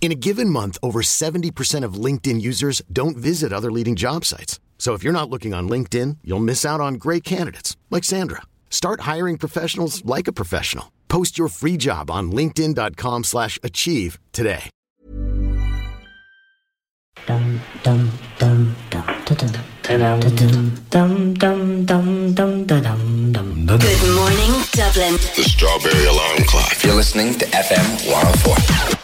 [0.00, 4.58] In a given month, over 70% of LinkedIn users don't visit other leading job sites.
[4.78, 8.40] So if you're not looking on LinkedIn, you'll miss out on great candidates like Sandra.
[8.70, 10.90] Start hiring professionals like a professional.
[11.08, 14.70] Post your free job on linkedin.com/achieve slash achieve today.
[17.26, 19.36] Dum dum dum dum dum
[19.82, 20.24] dum
[20.88, 23.78] dum dum dum dum dum dum dum.
[23.78, 25.14] Good morning, Dublin.
[25.36, 26.82] The Strawberry Alarm Clock.
[26.82, 28.99] You're listening to FM 104.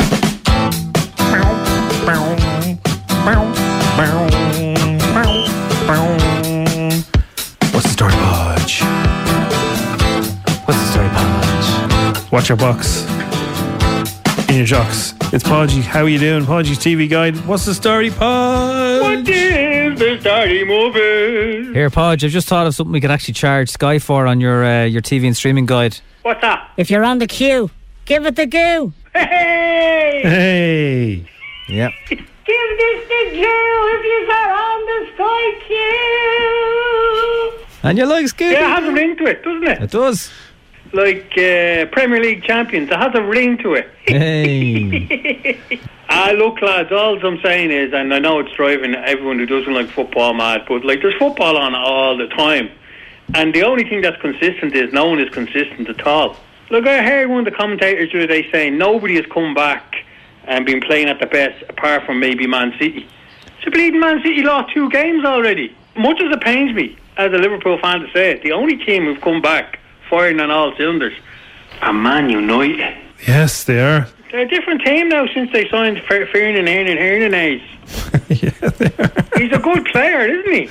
[7.72, 8.82] What's the story, Podge?
[10.66, 12.32] What's the story, Podge?
[12.32, 13.04] Watch your box.
[14.48, 15.14] In your jocks.
[15.32, 15.82] It's Podgy.
[15.82, 16.44] How are you doing?
[16.44, 17.36] Podgy's TV guide.
[17.44, 19.02] What's the story, Podge?
[19.02, 21.72] What is the story movie?
[21.74, 24.64] Here, Podge, I've just thought of something we could actually charge Sky for on your
[24.64, 25.98] uh, your TV and streaming guide.
[26.22, 26.70] What's that?
[26.76, 27.68] If you're on the queue,
[28.04, 28.92] give it the goo.
[29.12, 30.20] Hey!
[30.22, 31.35] Hey.
[31.68, 31.92] Yep.
[32.08, 37.52] Give this the Joe if you are on the sky queue.
[37.82, 38.52] And you like Scooby?
[38.52, 39.82] Yeah, it has a ring to it, doesn't it?
[39.82, 40.30] It does.
[40.92, 43.90] Like uh, Premier League champions, it has a ring to it.
[44.06, 45.80] Hey.
[46.08, 49.74] Ah, look, lads, all I'm saying is, and I know it's driving everyone who doesn't
[49.74, 52.70] like football mad, but like there's football on all the time.
[53.34, 56.36] And the only thing that's consistent is no one is consistent at all.
[56.70, 60.05] Look, I heard one of the commentators the other day saying nobody has come back
[60.46, 63.06] and been playing at the best apart from maybe Man City.
[63.64, 65.74] So bleeding Man City lost two games already.
[65.96, 69.04] Much as it pains me as a Liverpool fan to say it, the only team
[69.04, 71.14] who've come back firing on all cylinders
[71.80, 72.96] are Man United.
[73.26, 74.06] Yes, they are.
[74.30, 77.62] They're a different team now since they signed Fer- Ferdinand Hernan Hernandez.
[78.28, 78.50] Yeah.
[79.36, 80.68] He's a good player, isn't he?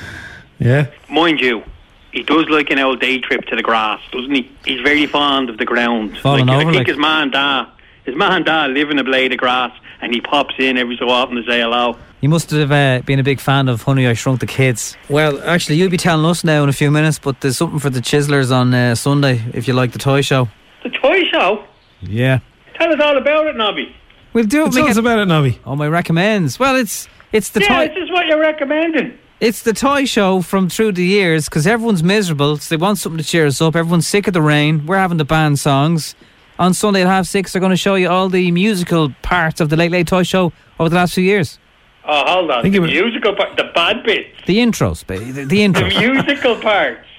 [0.60, 0.88] Yeah.
[1.10, 1.64] Mind you,
[2.12, 4.52] he does like an old day trip to the grass, doesn't he?
[4.66, 6.18] He's very fond of the ground.
[6.18, 7.68] Falling like, over, I think like- his man da,
[8.06, 11.10] his man Dad live in a blade of grass, and he pops in every so
[11.10, 11.98] often to say hello.
[12.22, 14.96] You must have uh, been a big fan of Honey, I Shrunk the Kids.
[15.10, 17.90] Well, actually, you'll be telling us now in a few minutes, but there's something for
[17.90, 20.48] the Chislers on uh, Sunday if you like the toy show.
[20.84, 21.64] The toy show.
[22.02, 22.40] Yeah.
[22.76, 23.96] Tell us all about it, Nobby.
[24.34, 24.74] We'll do it.
[24.74, 25.60] Tell us about it, Nobby.
[25.66, 26.60] Oh, my recommends.
[26.60, 27.88] Well, it's it's the yeah, toy.
[27.88, 29.18] this is what you're recommending.
[29.40, 32.58] It's the toy show from through the years because everyone's miserable.
[32.58, 33.76] So they want something to cheer us up.
[33.76, 34.86] Everyone's sick of the rain.
[34.86, 36.16] We're having the band songs.
[36.58, 39.70] On Sunday at half six, they're going to show you all the musical parts of
[39.70, 41.60] the Late Late Toy Show over the last few years.
[42.08, 42.62] Oh, hold on.
[42.62, 45.26] Think The it was- musical part, the bad bits, The intros, baby.
[45.32, 46.00] The, the the intros.
[46.00, 47.00] musical parts.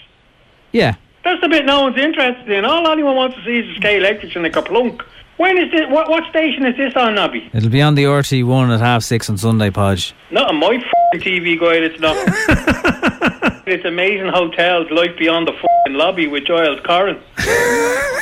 [0.72, 0.97] Yeah.
[1.24, 2.64] That's the bit no one's interested in.
[2.66, 5.00] All anyone wants to see is the Sky Electric and a Kerplunk.
[5.38, 5.82] When is this?
[5.88, 7.48] What, what station is this on, Nobby?
[7.54, 10.14] It'll be on the RTÉ One at half six on Sunday, Podge.
[10.30, 12.16] Not on my f***ing TV guide, it's not.
[13.66, 17.18] it's Amazing Hotels, Life Beyond the f***ing Lobby with Giles Coren.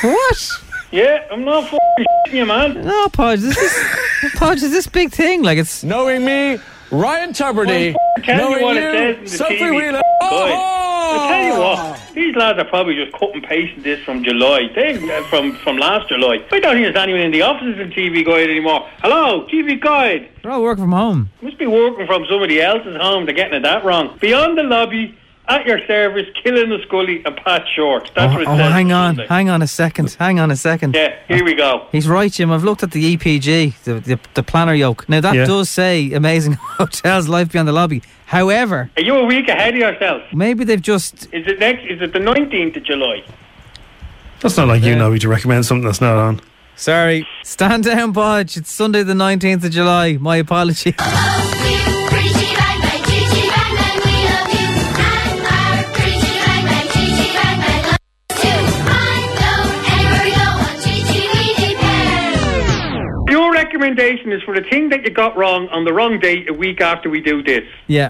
[0.03, 0.49] What?
[0.95, 2.85] Yeah, I'm not f***ing shitting you, man.
[2.85, 3.41] No, Podge.
[3.41, 4.63] This is Podge.
[4.63, 5.43] Is this big thing?
[5.43, 5.83] Like it's.
[5.83, 6.57] Knowing me,
[6.89, 7.93] Ryan Tubridy.
[7.93, 10.01] Well, tell you knowing what you, it says in the Sophie TV Wheeler.
[10.21, 10.71] guide.
[11.07, 14.69] I tell you what, these lads are probably just cut and pasting this from July.
[14.73, 16.35] They uh, from from last July.
[16.35, 18.87] I don't think there's anyone in the offices in TV Guide anymore.
[18.99, 20.29] Hello, TV Guide.
[20.43, 21.29] They're all working from home.
[21.41, 23.25] Must be working from somebody else's home.
[23.25, 24.17] They're getting it that wrong.
[24.21, 25.17] Beyond the lobby,
[25.47, 28.11] at your service, Killinaskully and Pat Shortt.
[28.15, 28.71] That's Oh, what it oh, says.
[28.71, 29.27] hang on, Sunday.
[29.27, 30.95] hang on a second, hang on a second.
[30.95, 31.87] Yeah, here we go.
[31.91, 32.51] He's right, Jim.
[32.51, 35.07] I've looked at the EPG, the the, the planner yoke.
[35.07, 35.45] Now that Yeah.
[35.45, 38.01] does say amazing hotels, life beyond the lobby.
[38.27, 40.23] However, Are you a week ahead of yourself?
[40.33, 41.83] maybe they've just Is it next?
[41.85, 43.23] Is it the nineteenth of July?
[44.41, 46.41] That's not like you, know Nobby, to recommend something that's not on.
[46.75, 47.25] sorry.
[47.43, 48.57] Stand down, Podge.
[48.57, 50.17] It's Sunday the nineteenth of July.
[50.17, 50.95] My apology.
[63.75, 66.79] recommendation is for the thing that you got wrong on the wrong date a week
[66.81, 67.63] after we do this.
[67.87, 68.09] Yeah,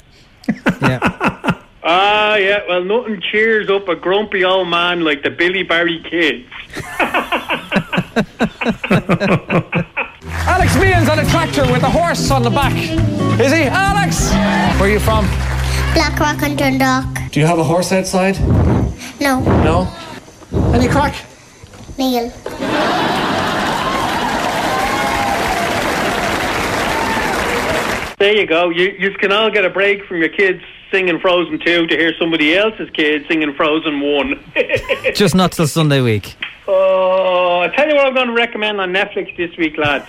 [0.81, 1.51] yeah.
[1.87, 2.61] Ah, yeah.
[2.67, 6.47] Well, nothing cheers up a grumpy old man like the Billy Barry kids.
[10.47, 12.73] Alex Meehan's on a tractor with a horse on the back.
[13.39, 13.65] Is he?
[13.65, 14.31] Alex!
[14.79, 15.27] Where are you from?
[15.93, 17.05] Blackrock and Dundalk.
[17.31, 18.39] Do you have a horse outside?
[19.21, 19.87] No, No?
[20.73, 21.13] Any crack?
[21.99, 22.31] Neil.
[28.25, 28.71] There you go.
[28.71, 32.11] You you can all get a break from your kids singing Frozen 2 to hear
[32.17, 34.43] somebody else's kids singing Frozen 1.
[35.13, 36.35] Just not till Sunday week.
[36.67, 40.07] Oh, I tell you what I'm going to recommend on Netflix this week, lads.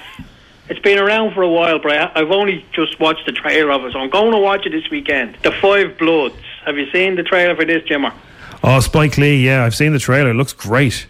[0.71, 3.85] It's been around for a while, but I, I've only just watched the trailer of
[3.85, 5.37] it, so I'm going to watch it this weekend.
[5.43, 6.41] The Five Bloods.
[6.65, 8.15] Have you seen the trailer for this, Jimmer?
[8.65, 10.31] Oh, Spike Lee, yeah, I've seen the trailer.
[10.31, 11.07] It looks great.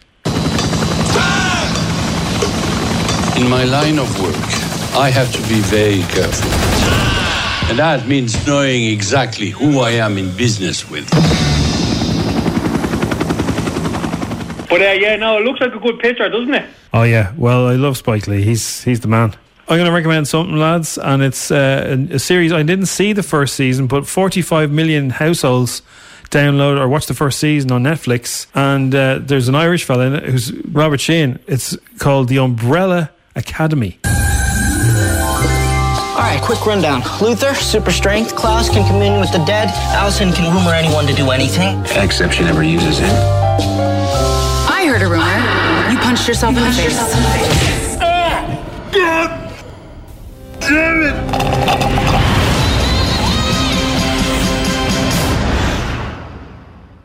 [3.36, 6.50] In my line of work, I have to be very careful.
[7.68, 11.10] And that means knowing exactly who I am in business with.
[14.70, 16.68] But uh, yeah, no, it looks like a good picture, doesn't it?
[16.94, 18.42] Oh yeah, well I love Spike Lee.
[18.42, 19.34] He's he's the man.
[19.68, 22.52] I'm going to recommend something, lads, and it's uh, a, a series.
[22.52, 25.82] I didn't see the first season, but 45 million households
[26.30, 28.46] download or watch the first season on Netflix.
[28.54, 31.40] And uh, there's an Irish fella in it who's Robert Sheehan.
[31.48, 33.98] It's called The Umbrella Academy.
[36.36, 37.02] All right, quick rundown.
[37.22, 38.36] Luther, super strength.
[38.36, 39.70] Klaus can commune with the dead.
[39.96, 41.80] Allison can rumor anyone to do anything.
[41.96, 43.08] Except she never uses it.
[44.68, 45.24] I heard a rumor.
[45.90, 46.98] You punched yourself in the face.
[47.98, 48.50] God
[48.92, 49.64] ah,
[50.60, 51.16] damn it!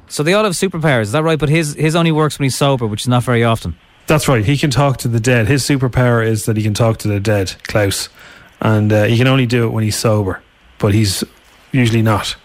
[0.10, 1.39] So they all have superpowers, is that right?
[1.39, 3.77] But his his only works when he's sober, which is not very often.
[4.07, 4.44] That's right.
[4.44, 5.48] He can talk to the dead.
[5.48, 8.10] His superpower is that he can talk to the dead, Klaus,
[8.62, 10.42] and uh, he can only do it when he's sober.
[10.78, 11.24] But he's
[11.72, 12.36] usually not.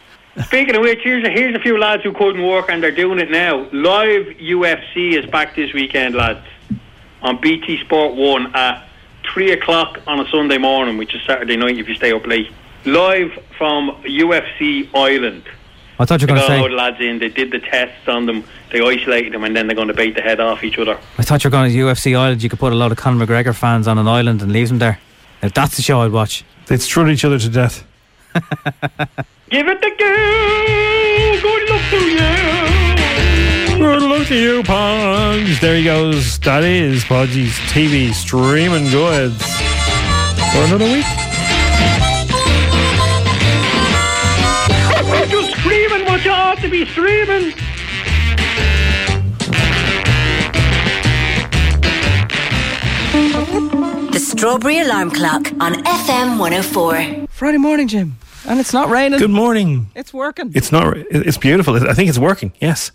[0.45, 3.19] Speaking of which, here's a, here's a few lads who couldn't work and they're doing
[3.19, 3.69] it now.
[3.73, 6.47] Live UFC is back this weekend, lads,
[7.23, 8.87] on BT Sport 1 at
[9.33, 12.51] 3 o'clock on a Sunday morning, which is Saturday night if you stay up late.
[12.85, 15.45] Live from UFC Island.
[15.99, 16.61] I thought you were going to a say.
[16.61, 19.67] load of lads in, they did the tests on them, they isolated them, and then
[19.67, 20.99] they're going to bait the head off each other.
[21.17, 22.43] I thought you were going to UFC Island.
[22.43, 24.79] You could put a lot of Conor McGregor fans on an island and leave them
[24.79, 25.01] there.
[25.43, 26.45] Now, that's the show I'd watch.
[26.67, 27.85] They'd strut each other to death.
[29.51, 31.41] Give it the go!
[31.41, 33.79] Good luck to you!
[33.79, 35.61] Good luck to you, Podge.
[35.61, 36.39] There he goes.
[36.41, 39.45] That is Podgy's TV streaming goods
[40.53, 41.07] for another week.
[45.31, 47.55] Just screaming what you ought to be screaming!
[54.17, 57.27] The Strawberry Alarm Clock on FM 104.
[57.29, 58.17] Friday morning, Jim.
[58.49, 59.19] And it's not raining.
[59.19, 59.91] Good morning.
[59.95, 60.53] It's working.
[60.55, 60.97] It's not.
[60.97, 61.77] It's beautiful.
[61.77, 62.55] I think it's working.
[62.59, 62.93] Yes.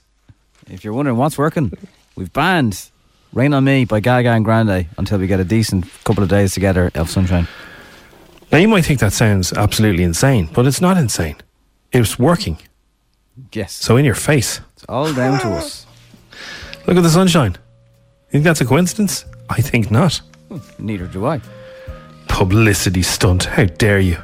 [0.65, 1.73] If you're wondering what's working,
[2.15, 2.89] we've banned
[3.33, 6.55] Rain on Me by Gaga and Grande until we get a decent couple of days
[6.55, 7.47] together of sunshine.
[8.51, 11.35] Now you might think that sounds absolutely insane, but it's not insane.
[11.91, 12.57] It's working.
[13.53, 13.75] Yes.
[13.75, 14.59] So in your face.
[14.73, 15.85] It's all down to us.
[16.87, 17.51] Look at the sunshine.
[17.51, 19.23] You think that's a coincidence?
[19.51, 20.19] I think not.
[20.79, 21.41] Neither do I.
[22.27, 23.45] Publicity stunt.
[23.45, 24.17] How dare you?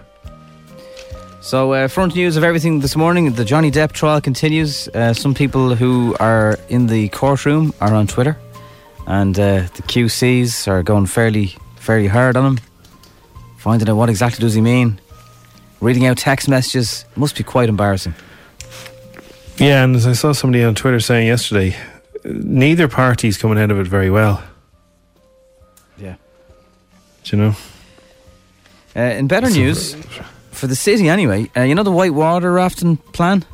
[1.42, 4.90] So, uh, front news of everything this morning the Johnny Depp trial continues.
[4.90, 8.38] Uh, some people who are in the courtroom are on Twitter,
[9.06, 12.60] and uh, the QCs are going fairly, fairly hard on him,
[13.58, 15.00] finding out what exactly does he mean.
[15.80, 18.16] Reading out text messages must be quite embarrassing.
[19.58, 21.78] Yeah, and as I saw somebody on Twitter saying yesterday,
[22.26, 24.44] neither party's coming out of it very well.
[27.32, 27.56] You know?
[28.96, 29.96] Uh, in better news,
[30.52, 33.46] for the city anyway, uh, you know the white water rafting plan?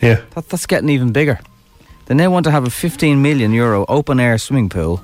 [0.00, 0.20] Yeah.
[0.34, 1.38] That, that's getting even bigger.
[2.06, 5.02] They now want to have a 15 million euro open air swimming pool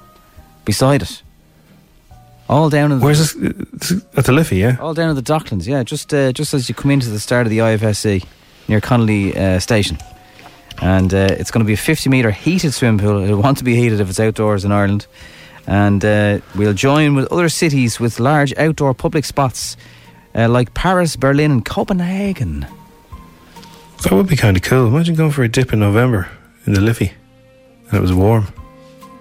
[0.65, 1.23] beside it.
[2.49, 4.03] All down in the, Where's this?
[4.17, 4.77] At the Liffey, yeah?
[4.81, 7.47] all down in the Docklands, yeah, just uh, just as you come into the start
[7.47, 8.27] of the IFSC
[8.67, 9.99] near Connolly uh, Station.
[10.83, 13.23] And uh, it's going to be a 50 metre heated swimming pool.
[13.23, 15.07] It'll want to be heated if it's outdoors in Ireland.
[15.71, 19.77] And uh, we'll join with other cities with large outdoor public spots
[20.35, 22.67] uh, like Paris, Berlin, and Copenhagen.
[24.03, 24.89] That would be kind of cool.
[24.89, 26.29] Imagine going for a dip in November
[26.67, 27.13] in the Liffey
[27.91, 28.47] and it was warm.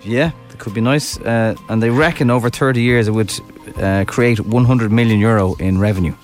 [0.04, 1.20] Yeah, it could be nice.
[1.20, 3.32] Uh, and they reckon over 30 years it would
[3.78, 6.16] uh, create 100 million euro in revenue.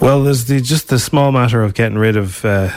[0.00, 2.70] Well, there's the, just the small matter of getting rid of uh,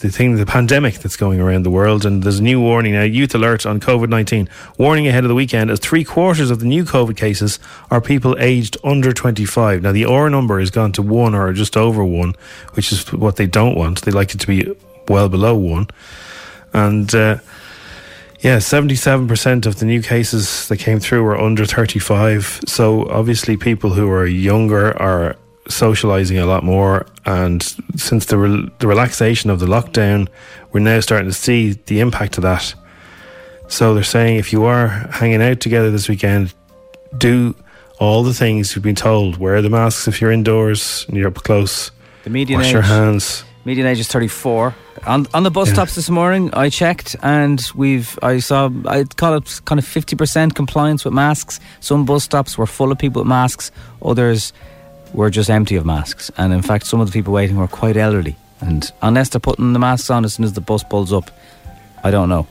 [0.00, 2.04] the thing, the pandemic that's going around the world.
[2.04, 4.48] And there's a new warning now youth alert on COVID 19.
[4.78, 7.58] Warning ahead of the weekend as three quarters of the new COVID cases
[7.90, 9.82] are people aged under 25.
[9.82, 12.34] Now, the R number has gone to one or just over one,
[12.74, 14.02] which is what they don't want.
[14.02, 14.74] They like it to be
[15.08, 15.88] well below one.
[16.72, 17.14] And.
[17.14, 17.38] Uh,
[18.40, 22.60] yeah, 77% of the new cases that came through were under 35.
[22.66, 25.36] So obviously, people who are younger are
[25.68, 27.06] socializing a lot more.
[27.24, 27.62] And
[27.96, 30.28] since the, re- the relaxation of the lockdown,
[30.72, 32.74] we're now starting to see the impact of that.
[33.68, 36.54] So they're saying if you are hanging out together this weekend,
[37.16, 37.54] do
[37.98, 39.38] all the things you've been told.
[39.38, 41.90] Wear the masks if you're indoors and you're up close.
[42.24, 43.44] The median Wash age, your hands.
[43.64, 44.74] Median age is 34.
[45.06, 45.74] On on the bus Yeah.
[45.74, 50.54] stops this morning, I checked and we've I saw I'd call it kind of 50%
[50.54, 51.58] compliance with masks.
[51.80, 54.52] Some bus stops were full of people with masks, others
[55.16, 56.30] were just empty of masks.
[56.36, 58.36] And in fact, some of the people waiting were quite elderly.
[58.60, 61.30] And unless they're putting the masks on as soon as the bus pulls up,
[62.04, 62.46] I don't know.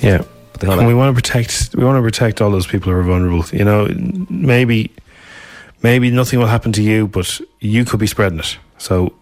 [0.00, 0.22] Yeah.
[0.52, 3.02] But And we want to protect we want to protect all those people who are
[3.02, 3.44] vulnerable.
[3.52, 3.88] You know,
[4.28, 4.90] maybe
[5.82, 8.58] maybe nothing will happen to you, but you could be spreading it.
[8.78, 9.14] So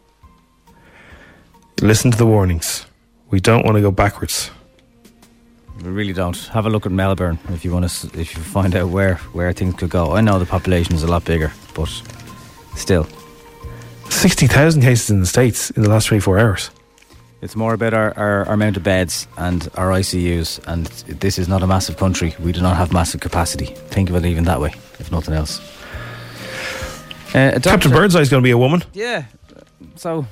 [1.80, 2.86] listen to the warnings.
[3.30, 4.50] We don't want to go backwards.
[5.82, 6.36] We really don't.
[6.52, 8.20] Have a look at Melbourne if you want to.
[8.20, 10.12] If you find out where where things could go.
[10.16, 11.88] I know the population is a lot bigger, but
[12.74, 13.06] still,
[14.10, 16.70] Sixty thousand cases in the states in the last twenty four hours.
[17.42, 20.58] it's more about our, our, our amount of beds and our ICUs.
[20.66, 20.86] And
[21.20, 22.34] this is not a massive country.
[22.40, 23.66] We do not have massive capacity.
[23.90, 25.60] Think of it even that way, if nothing else.
[27.34, 28.82] Uh, Captain Birdseye is going to be a woman.
[28.94, 29.24] Yeah.
[29.96, 30.26] So,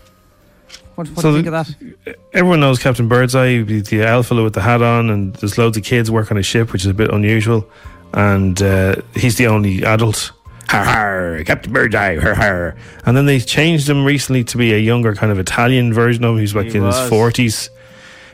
[0.97, 1.67] what, what So do you think the- of
[2.05, 2.17] that?
[2.35, 5.77] Everyone knows Captain Birdseye, the the owl fellow with the hat on, and there's loads
[5.77, 7.69] of kids work on his ship, which is a bit unusual.
[8.13, 10.33] And uh, he's the only adult.
[10.69, 12.77] Har har, Captain Birdseye, har har.
[13.05, 16.35] And then they changed him recently to be a younger kind of Italian version of
[16.35, 16.41] him.
[16.41, 16.99] He's like He in was.
[16.99, 17.71] his forties.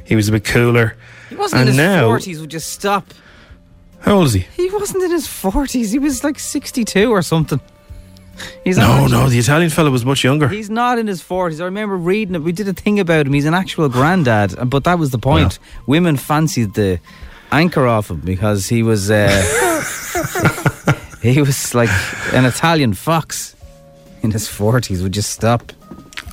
[0.04, 0.96] He was a bit cooler.
[1.28, 2.40] He wasn't and in his now, forties.
[2.40, 3.04] Would just stop.
[4.00, 4.46] how old is he?
[4.56, 5.90] He wasn't in his forties.
[5.92, 7.60] He was like sixty-two or something.
[8.64, 10.48] He's No, no, the Italian fellow was much younger.
[10.48, 11.60] He's not in his forties.
[11.60, 12.42] I remember reading it.
[12.42, 13.32] We did a thing about him.
[13.32, 15.58] He's an actual granddad, but that was the point.
[15.86, 17.00] Women fancied the
[17.50, 19.28] anchor off him because he was uh,
[21.22, 21.90] he was like
[22.32, 23.56] an Italian fox
[24.22, 25.02] in his forties.
[25.02, 25.72] Would just stop.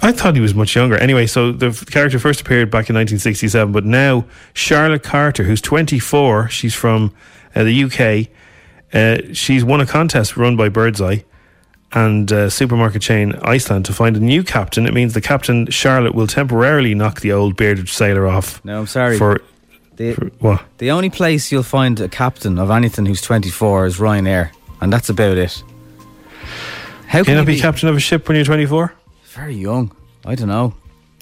[0.02, 0.96] I thought he was much younger.
[0.98, 6.48] Anyway, so the character first appeared back in 1967, but now Charlotte Carter, who's 24,
[6.48, 7.14] she's from
[7.54, 8.30] uh, the UK.
[8.94, 11.20] Uh, she's won a contest run by Birdseye
[11.94, 14.86] and uh, supermarket chain Iceland to find a new captain.
[14.86, 18.64] It means the captain Charlotte will temporarily knock the old bearded sailor off.
[18.64, 19.18] No, I'm sorry.
[19.18, 19.42] For,
[19.96, 20.64] The, for what?
[20.78, 25.10] the only place you'll find a captain of anything who's 24 is Ryanair, and that's
[25.10, 25.64] about it.
[27.08, 28.94] How Can can you be be captain of a ship when you're 24?
[29.34, 29.92] very young?
[30.26, 30.74] I don't know.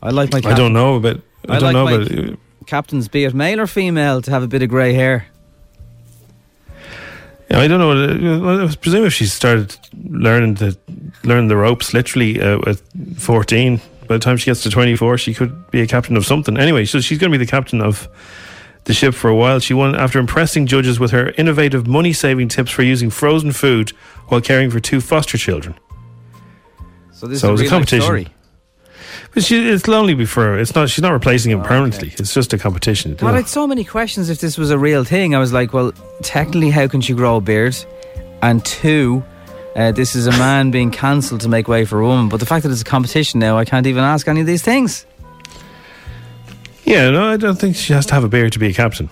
[0.01, 0.39] I like my.
[0.43, 3.59] I don't know, but I, I don't like know, but uh, captains, be it male
[3.62, 5.27] or female, to have a bit of grey hair.
[7.51, 7.92] I don't know.
[7.92, 10.77] uh, I presume if she started learning the
[11.24, 12.82] learn the ropes literally uh, at
[13.18, 16.25] fourteen, by the time she gets to twenty four, she could be a captain of
[16.25, 16.58] something.
[16.58, 18.08] Anyway, so she's going to be the captain of
[18.84, 19.60] the ship for a while.
[19.60, 23.92] She won after impressing judges with her innovative money saving tips for using frozen food
[24.27, 25.75] while caring for two foster children.
[27.12, 28.01] So this So it was is a a real life competition.
[28.01, 28.27] story.
[29.38, 30.58] But she, it's lonely before.
[30.58, 30.89] It's not.
[30.89, 32.12] She's not replacing him permanently.
[32.17, 33.15] It's just a competition.
[33.22, 35.36] Well, I had so many questions if this was a real thing.
[35.36, 35.91] I was like, well,
[36.24, 37.77] technically, how can she grow a beard?
[38.41, 39.24] And two,
[39.75, 42.29] uh, this is a man being cancelled to make way for a woman.
[42.29, 44.63] But the fact that it's a competition now, I can't even ask any of these
[44.63, 45.06] things.
[46.84, 49.08] Yeah, no, I don't think she has to have a beard to be a captain.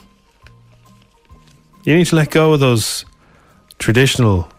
[1.84, 3.06] You need to let go of those
[3.78, 4.52] traditional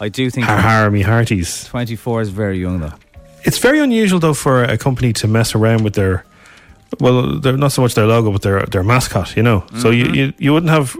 [0.00, 1.64] I do think har har me hearties.
[1.64, 2.94] 24 is very young, though.
[3.44, 6.24] It's very unusual though for a company to mess around with their
[7.00, 9.36] well, they're not so much their logo, but their their mascot.
[9.36, 10.14] You know, so you, Mhm.
[10.14, 10.96] you you wouldn't have.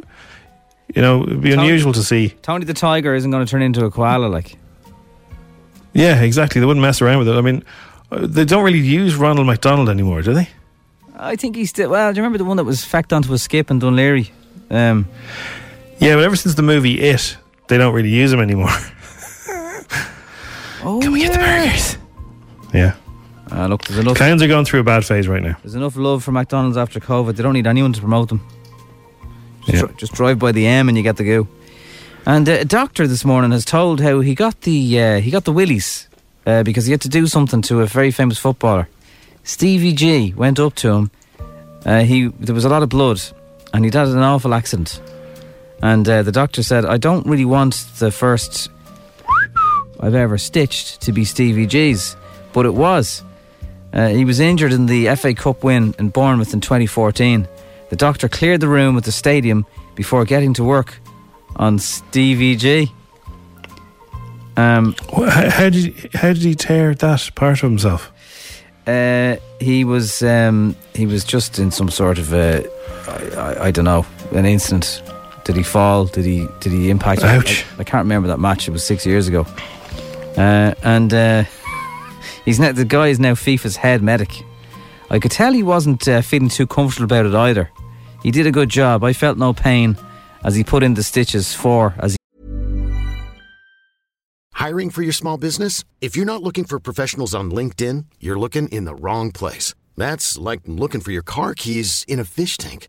[0.95, 2.35] You know, it'd be Tony- unusual to see.
[2.43, 4.57] Tony the Tiger isn't going to turn into a koala, like.
[5.95, 6.61] Yeah, exactly.
[6.61, 7.35] They wouldn't mess around with it.
[7.37, 7.63] I mean,
[8.11, 10.49] uh, they don't really use Ronald McDonald anymore, do they?
[11.19, 11.91] I think he's still.
[11.91, 14.31] Well, do you remember the one that was fecked onto a skip in Dún Laoghaire?
[14.71, 15.07] Um,
[15.99, 17.37] Yeah, but ever since the movie It,
[17.69, 18.71] they don't really use him anymore.
[20.83, 21.97] oh, Can we get the burgers?
[22.73, 22.95] Yeah.
[23.51, 24.17] Uh, look, there's enough.
[24.17, 25.57] Clowns are going through a bad phase right now.
[25.63, 27.37] There's enough love for McDonald's after COVID.
[27.37, 28.41] They don't need anyone to promote them.
[29.67, 29.81] Just, Yeah.
[29.87, 31.47] dri- just drive by the M and you get the go.
[32.25, 35.45] And uh, a doctor this morning has told how he got the uh, he got
[35.45, 36.09] the willies
[36.47, 38.89] uh, because he had to do something to a very famous footballer.
[39.45, 41.11] Stevie G went up to him.
[41.85, 43.21] Uh, he there was a lot of blood,
[43.75, 45.01] and he'd had an awful accident.
[45.83, 48.71] And uh, the doctor said, "I don't really want the first
[50.01, 52.17] I've ever stitched to be Stevie G's,
[52.53, 53.23] but it was."
[53.93, 57.47] Uh, he was injured in the FA Cup win in Bournemouth in 2014.
[57.91, 60.99] The doctor cleared the room at the stadium before getting to work
[61.57, 62.91] on Stevie G.
[64.57, 68.11] Um, How, how did he, how did he tear that part of himself?
[68.87, 72.67] uh, he was um, he was just in some sort of a,
[73.07, 75.03] I, I, I don't know an incident.
[75.45, 76.07] Did he fall?
[76.07, 77.23] Did he did he impact?
[77.23, 77.65] Ouch.
[77.77, 78.69] I, I can't remember that match.
[78.69, 79.47] It was six years ago.
[80.37, 81.45] Uh, and uh,
[82.45, 84.43] he's now the guy is now FIFA's head medic.
[85.11, 87.71] I could tell he wasn't uh, feeling too comfortable about it either.
[88.23, 89.05] He did a good job.
[89.05, 89.97] I felt no pain
[90.45, 92.17] as he put in the stitches for as he
[94.55, 95.83] Hiring for your small business?
[96.01, 99.75] If you're not looking for professionals on LinkedIn, you're looking in the wrong place.
[99.97, 102.89] That's like looking for your car keys in a fish tank.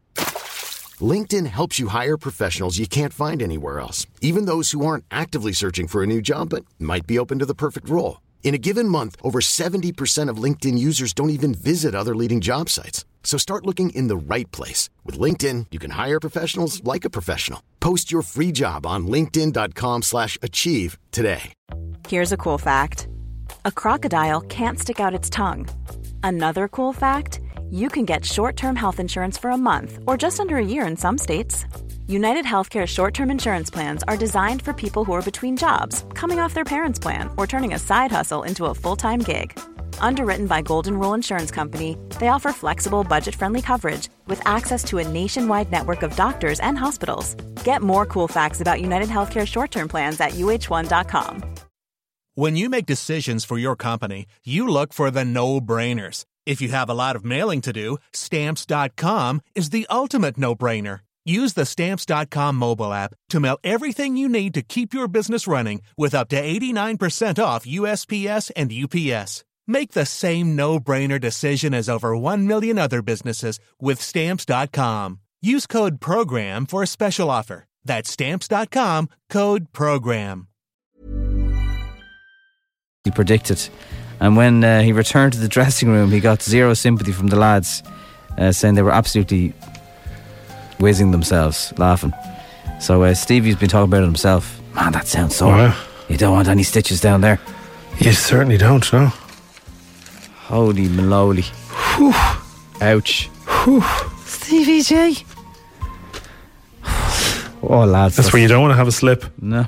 [1.01, 5.51] LinkedIn helps you hire professionals you can't find anywhere else, even those who aren't actively
[5.51, 8.21] searching for a new job but might be open to the perfect role.
[8.43, 12.69] In a given month, over 70% of LinkedIn users don't even visit other leading job
[12.69, 13.05] sites.
[13.23, 14.89] So start looking in the right place.
[15.05, 17.63] With LinkedIn, you can hire professionals like a professional.
[17.79, 21.53] Post your free job on linkedin.com slash achieve today.
[22.07, 23.07] Here's a cool fact
[23.65, 25.67] a crocodile can't stick out its tongue.
[26.21, 27.39] Another cool fact
[27.71, 30.85] you can get short term health insurance for a month or just under a year
[30.85, 31.65] in some states.
[32.07, 36.39] United Healthcare short term insurance plans are designed for people who are between jobs, coming
[36.39, 39.57] off their parents' plan, or turning a side hustle into a full time gig.
[39.99, 44.97] Underwritten by Golden Rule Insurance Company, they offer flexible, budget friendly coverage with access to
[44.97, 47.35] a nationwide network of doctors and hospitals.
[47.63, 51.43] Get more cool facts about United Healthcare short term plans at uh1.com.
[52.35, 56.25] When you make decisions for your company, you look for the no brainers.
[56.45, 60.99] If you have a lot of mailing to do, stamps.com is the ultimate no brainer.
[61.25, 65.81] Use the stamps.com mobile app to mail everything you need to keep your business running
[65.97, 69.45] with up to 89% off USPS and UPS.
[69.65, 75.19] Make the same no brainer decision as over 1 million other businesses with stamps.com.
[75.41, 77.65] Use code PROGRAM for a special offer.
[77.85, 80.47] That's stamps.com code PROGRAM.
[83.03, 83.69] He predicted.
[84.19, 87.35] And when uh, he returned to the dressing room, he got zero sympathy from the
[87.37, 87.83] lads,
[88.37, 89.53] uh, saying they were absolutely
[90.83, 92.11] whizzing themselves, laughing.
[92.81, 94.61] So uh, Stevie's been talking about it himself.
[94.75, 95.53] Man, that sounds sore.
[95.53, 95.77] Wow.
[96.09, 97.39] You don't want any stitches down there.
[97.99, 99.05] You certainly don't, no.
[100.47, 101.45] Holy maloli.
[102.81, 103.29] Ouch.
[104.25, 105.25] Stevie G.
[107.63, 108.17] Oh, lads.
[108.17, 109.23] That's where you don't want to have a slip.
[109.41, 109.65] No.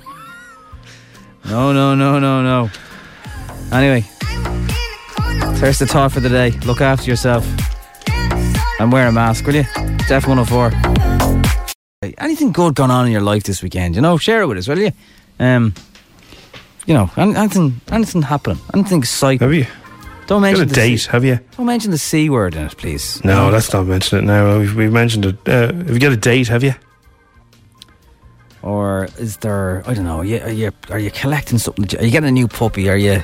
[1.46, 2.70] No, no, no, no, no.
[3.72, 4.04] Anyway,
[5.62, 6.52] there's the thought for the day.
[6.66, 7.48] Look after yourself.
[8.82, 9.64] And wear a mask, will you?
[10.10, 10.85] Def 104.
[12.18, 13.96] Anything good going on in your life this weekend?
[13.96, 14.92] You know, share it with us, will you?
[15.40, 15.74] Um,
[16.86, 19.40] you know, anything, anything happening, anything exciting.
[19.40, 19.66] Have you?
[20.28, 21.40] Don't Got mention a the date, C- have you?
[21.56, 23.24] Don't mention the c word in it, please.
[23.24, 24.58] No, let's not mention it now.
[24.60, 25.36] We've, we've mentioned it.
[25.48, 26.74] Uh, have you got a date, have you?
[28.62, 29.84] Or is there?
[29.86, 30.20] I don't know.
[30.20, 31.86] Are you are you, are you collecting something?
[32.00, 32.90] Are you getting a new puppy?
[32.90, 33.24] Are you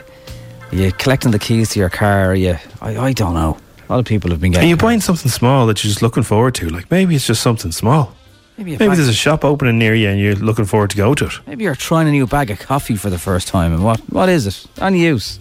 [0.71, 2.31] are you collecting the keys to your car?
[2.31, 2.57] Are you?
[2.81, 3.57] I, I don't know.
[3.89, 4.67] A lot of people have been getting.
[4.67, 6.69] Are you buying something small that you're just looking forward to?
[6.69, 8.15] Like maybe it's just something small.
[8.63, 11.25] Maybe Maybe there's a shop opening near you and you're looking forward to go to
[11.25, 11.33] it.
[11.47, 14.29] Maybe you're trying a new bag of coffee for the first time, and what what
[14.29, 14.65] is it?
[14.79, 15.39] Any use?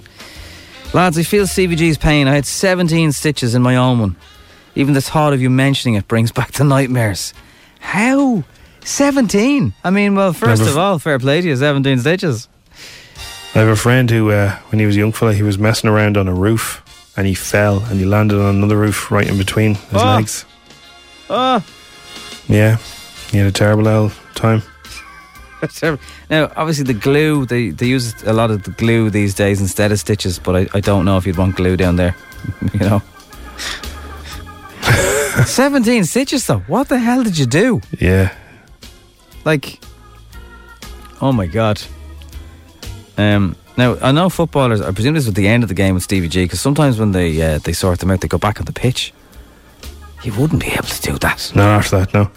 [0.95, 2.27] Lads, I feel Stevie G's pain.
[2.29, 4.17] I had 17 stitches in my own one.
[4.75, 7.35] Even the thought of you mentioning it brings back the nightmares.
[7.81, 8.43] How?
[8.85, 9.75] 17?
[9.85, 12.49] I mean, well, first Never of all, fair play to you, 17 stitches.
[13.55, 15.91] I have a friend who, uh, when he was a young fella, he was messing
[15.91, 16.83] around on a roof
[17.17, 20.07] and he fell and he landed on another roof right in between his Oh.
[20.17, 20.45] legs.
[21.29, 21.63] Oh,
[22.49, 22.79] Yeah,
[23.31, 24.63] he had a terrible old time.
[26.31, 29.93] Now, obviously, the glue, they, they use a lot of the glue these days instead
[29.93, 32.17] of stitches, but I, I don't know if you'd want glue down there.
[32.73, 33.03] you know?
[35.45, 36.61] 17 stitches, though.
[36.61, 37.83] What the hell did you do?
[37.99, 38.35] Yeah,
[39.45, 39.81] Like,
[41.21, 41.83] oh my God.
[43.19, 46.03] Um, now, I know footballers, I presume this was the end of the game with
[46.03, 48.67] Stevie G, because sometimes when they uh, they sort them out, they go back on
[48.67, 49.13] the pitch.
[50.23, 51.53] You wouldn't be able to do that.
[51.55, 52.31] not after that, no.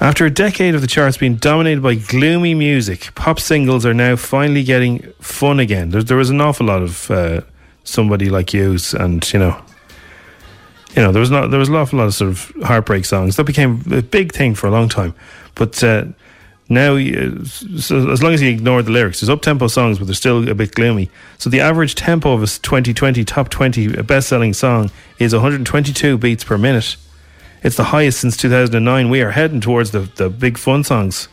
[0.00, 4.14] After a decade of the charts being dominated by gloomy music, pop singles are now
[4.14, 5.90] finally getting fun again.
[5.90, 7.40] There, there was an awful lot of uh,
[7.82, 9.60] somebody like yous, and you know,
[10.94, 13.34] you know, there was not there was an awful lot of sort of heartbreak songs
[13.36, 15.14] that became a big thing for a long time.
[15.56, 16.04] But uh,
[16.68, 20.06] now, uh, so as long as you ignore the lyrics, there's up tempo songs, but
[20.06, 21.10] they're still a bit gloomy.
[21.38, 26.44] So the average tempo of a 2020 top 20 best selling song is 122 beats
[26.44, 26.96] per minute.
[27.62, 29.10] It's the highest since 2009.
[29.10, 31.28] We are heading towards the, the big fun songs.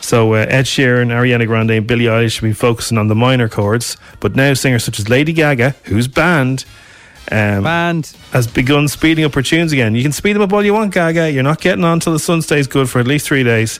[0.00, 3.48] So uh, Ed Sheeran, Ariana Grande, and Billie Eilish have been focusing on the minor
[3.48, 6.64] chords, but now singers such as Lady Gaga, who's banned,
[7.30, 9.94] um, banned, has begun speeding up her tunes again.
[9.94, 11.30] You can speed them up all you want, Gaga.
[11.30, 13.78] You're not getting on till the sun stays good for at least three days.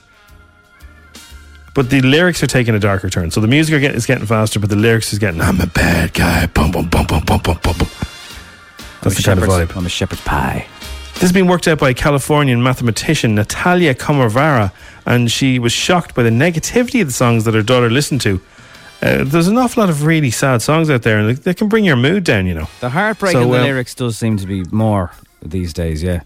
[1.75, 3.31] But the lyrics are taking a darker turn.
[3.31, 6.13] So the music get, is getting faster, but the lyrics is getting, I'm a bad
[6.13, 6.47] guy.
[6.47, 7.89] Bum, bum, bum, bum, bum, bum, bum.
[9.03, 9.77] That's the kind of vibe.
[9.77, 10.67] I'm a shepherd's pie.
[11.15, 14.73] This has been worked out by Californian mathematician Natalia Komarova,
[15.05, 18.41] and she was shocked by the negativity of the songs that her daughter listened to.
[19.03, 21.69] Uh, there's an awful lot of really sad songs out there, and they, they can
[21.69, 22.69] bring your mood down, you know.
[22.81, 26.23] The heartbreak So, in the uh, lyrics does seem to be more these days, yeah.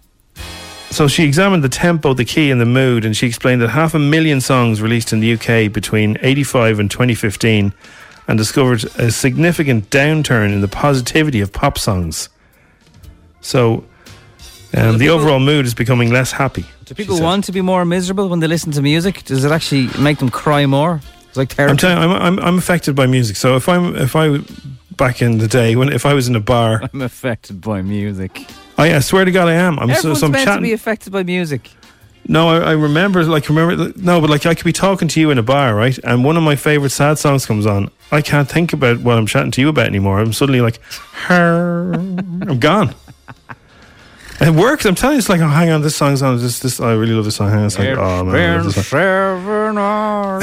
[0.91, 3.95] So she examined the tempo, the key, and the mood, and she explained that half
[3.95, 7.73] a million songs released in the UK between 85 and 2015
[8.29, 12.29] and discovered a significant downturn in the positivity of pop songs.
[13.45, 13.85] So
[14.75, 16.65] um, the overall mood is becoming less happy.
[16.87, 19.25] Do people want to be more miserable when they listen to music?
[19.25, 21.01] Does it actually make them cry more?
[21.29, 21.71] It's like therapy.
[21.71, 23.37] I'm telling you, I'm, I'm, I'm affected by music.
[23.37, 24.39] So if I'm if I
[24.97, 28.47] back in the day when if I was in a bar, I'm affected by music.
[28.79, 29.79] I, I swear to God, I am.
[29.79, 30.63] I'm so, Everyone's so I'm meant chatting.
[30.63, 31.71] to be affected by music.
[32.27, 35.31] No, I, I remember, like, remember, no, but like, I could be talking to you
[35.31, 35.97] in a bar, right?
[36.05, 37.91] And one of my favorite sad songs comes on.
[38.11, 40.19] I can't think about what I'm chatting to you about anymore.
[40.21, 40.81] I'm suddenly like,
[41.29, 42.95] I'm gone.
[44.41, 44.85] And it works.
[44.85, 46.39] I'm telling you, it's like, oh, hang on, this song's on.
[46.39, 47.51] This, this, I really love this song.
[47.51, 50.41] Hang on, it's like, oh man, I love this song.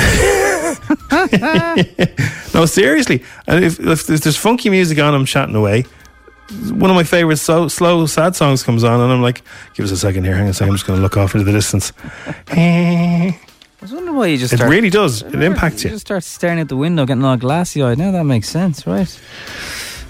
[2.54, 3.23] no, seriously.
[3.47, 5.86] And if, if there's funky music on, I'm chatting away.
[6.69, 9.41] One of my favorite so, slow, sad songs comes on, and I'm like,
[9.73, 10.36] give us a second here.
[10.36, 10.69] Hang on a second.
[10.69, 11.93] I'm just going to look off into the distance.
[12.49, 13.38] I
[13.82, 15.21] was wondering why you just It start, really does.
[15.21, 15.95] It impacts you you.
[15.95, 17.97] just start staring at the window, getting all glassy eyed.
[17.97, 19.19] Now that makes sense, right?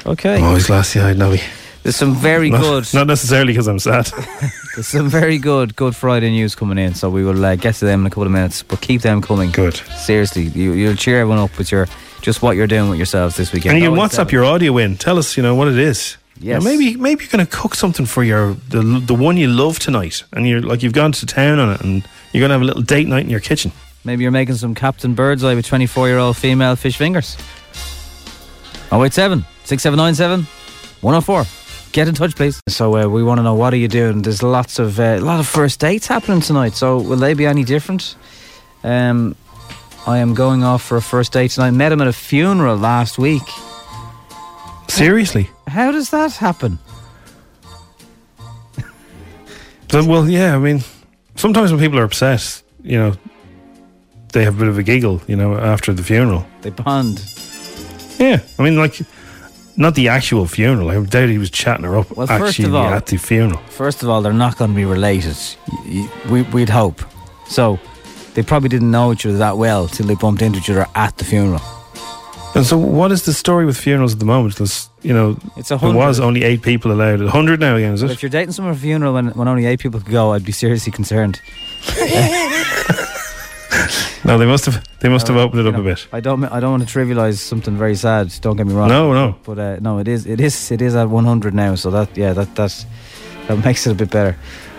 [0.06, 0.38] Okay.
[0.38, 1.42] I'm always glassy eyed, Nobby.
[1.84, 2.94] There's some very not, good.
[2.94, 4.06] Not necessarily because I'm sad.
[4.76, 7.86] There's some very good Good Friday news coming in, so we will uh, get to
[7.86, 8.62] them in a couple of minutes.
[8.62, 9.52] But keep them coming.
[9.52, 9.76] Good.
[9.76, 11.88] Seriously, you, you'll cheer everyone up with your
[12.22, 13.76] just what you're doing with yourselves this weekend.
[13.76, 14.96] and you can WhatsApp your audio in.
[14.96, 16.18] Tell us, you know, what it is.
[16.40, 16.44] Yes.
[16.44, 19.48] You know, maybe maybe you're going to cook something for your the the one you
[19.48, 22.54] love tonight, and you're like you've gone to town on it, and you're going to
[22.54, 23.72] have a little date night in your kitchen.
[24.04, 27.38] Maybe you're making some Captain Birdseye with 24 year old female fish fingers.
[28.92, 30.48] 087 6797
[31.02, 31.61] 104.
[31.92, 32.62] Get in touch, please.
[32.70, 34.22] So uh, we want to know what are you doing?
[34.22, 36.76] There's lots of uh, a lot of first dates happening tonight.
[36.76, 38.16] So will they be any different?
[38.84, 39.36] Um,
[40.08, 41.68] I am going off for a first date tonight.
[41.68, 43.44] I met him at a funeral last week.
[44.88, 45.50] Seriously?
[45.68, 46.80] How does that happen?
[49.90, 50.56] But, well, yeah.
[50.56, 50.82] I mean,
[51.36, 53.14] sometimes when people are upset, you know,
[54.32, 56.46] they have a bit of a giggle, you know, after the funeral.
[56.62, 57.22] They bond.
[58.18, 59.02] Yeah, I mean, like,
[59.82, 60.90] not the actual funeral.
[60.90, 63.60] I doubt he was chatting her up Well, first actually of all- at the funeral.
[63.70, 65.36] First of all, they're not going to be related.
[65.68, 67.02] Y- y- We, we'd hope.
[67.48, 67.80] So
[68.36, 71.18] they probably didn't know each other that well till they bumped into each other at
[71.18, 71.62] the funeral.
[72.54, 74.56] And so, what is the story with funerals at the moment?
[74.58, 77.22] There's, you know, It's a there was only eight people allowed.
[77.22, 78.14] A hundred now again, is But it?
[78.14, 80.44] if you're dating someone at a funeral when, when only eight people could go, I'd
[80.44, 81.40] be seriously concerned.
[84.26, 84.84] No, they must have.
[85.00, 86.08] They must have opened it up a bit.
[86.14, 86.44] I don't.
[86.46, 88.32] I don't want to trivialize something very sad.
[88.42, 88.88] Don't get me wrong.
[88.90, 89.36] No, no.
[89.44, 90.26] But uh, no, it is.
[90.28, 90.72] It is.
[90.72, 91.76] It is at 100 now.
[91.76, 92.86] So that yeah, that that
[93.48, 94.36] that makes it a bit better.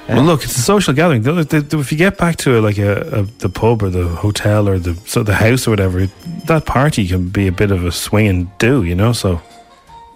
[0.08, 1.22] Uh, Well, look, it's a social gathering.
[1.22, 4.06] The- the- the- If you get back to like a, a the pub or the
[4.22, 6.10] hotel or the so the house or whatever, it,
[6.46, 9.12] that party can be a bit of a swing and do, you know.
[9.12, 9.40] So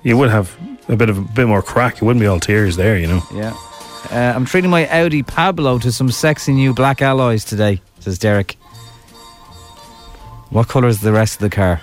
[0.05, 0.49] you would have
[0.89, 1.95] a bit of a bit more crack.
[1.97, 3.23] It wouldn't be all tears there, you know.
[3.35, 3.53] Yeah.
[4.13, 8.57] Uh, I'm treating my Audi Pablo to some sexy new black alloys today, says Derek.
[10.51, 11.81] What colour is the rest of the car?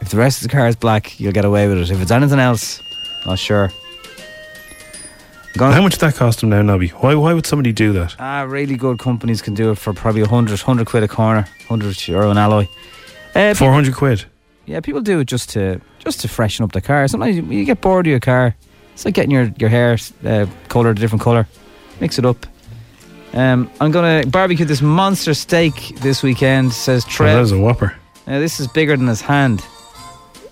[0.00, 1.90] If the rest of the car is black, you'll get away with it.
[1.90, 2.80] If it's anything else,
[3.26, 3.70] not sure.
[5.58, 6.88] How much did that cost him now, Nobby?
[6.88, 8.14] Why why would somebody do that?
[8.20, 12.06] Ah, really good companies can do it for probably 100, 100 quid a corner, 100
[12.06, 12.68] euro an alloy.
[13.34, 14.24] Uh, Four hundred quid.
[14.66, 17.08] Yeah, people do it just to just to freshen up the car.
[17.08, 18.54] Sometimes you, you get bored of your car.
[18.94, 21.48] It's like getting your your hair uh, coloured a different colour.
[22.00, 22.46] Mix it up.
[23.34, 26.72] Um, I'm gonna barbecue this monster steak this weekend.
[26.72, 27.36] Says Oh, Trev.
[27.36, 27.94] that is a whopper.
[28.26, 29.62] Now this is bigger than his hand.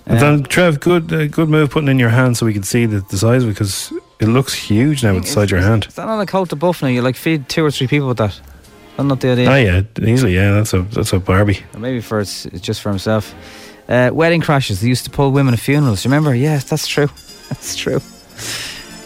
[0.06, 2.86] But then Trev, good uh, good move putting in your hand so we can see
[2.86, 5.86] the, the size because it looks huge now inside your hand.
[5.86, 6.88] Is that not a côte de boeuf now?
[6.88, 8.40] You like feed two or three people with that.
[8.96, 9.50] That's not the idea.
[9.50, 10.34] Oh yeah, easily.
[10.34, 11.64] Yeah, that's a that's a Barbie.
[11.74, 13.34] Or maybe for it's, it's just for himself.
[13.88, 14.80] Uh, wedding crashes.
[14.80, 16.04] They used to pull women at funerals.
[16.04, 16.34] You remember?
[16.34, 17.08] Yes, that's true.
[17.48, 18.00] That's true.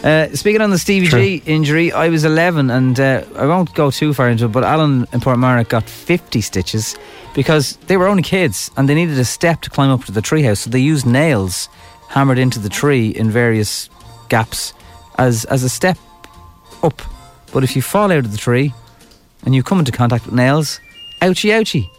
[0.02, 3.90] Uh, speaking on the Stevie G injury, I was 11 and uh, I won't go
[3.90, 6.96] too far into it, but Alan in Portmarnock got 50 stitches
[7.34, 10.22] because they were only kids and they needed a step to climb up to the
[10.22, 10.58] treehouse.
[10.58, 11.68] So they used nails
[12.08, 13.90] hammered into the tree in various
[14.30, 14.72] gaps
[15.18, 15.98] as, as a step
[16.82, 17.02] up.
[17.52, 18.72] But if you fall out of the tree
[19.44, 20.80] and you come into contact with nails,
[21.20, 21.90] ouchie ouchie.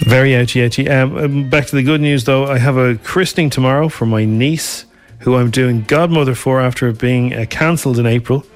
[0.00, 0.88] Very ouchy ouchy.
[0.88, 2.46] Um, um, back to the good news though.
[2.46, 4.84] I have a christening tomorrow for my niece,
[5.28, 8.46] who I'm doing godmother for after being uh, cancelled in April.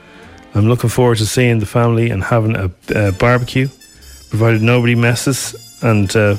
[0.55, 3.69] I'm looking forward to seeing the family and having a, a barbecue,
[4.31, 6.37] provided nobody messes and uh,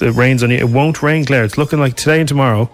[0.00, 0.58] it rains on you.
[0.58, 1.42] It won't rain, Claire.
[1.42, 2.70] It's looking like today and tomorrow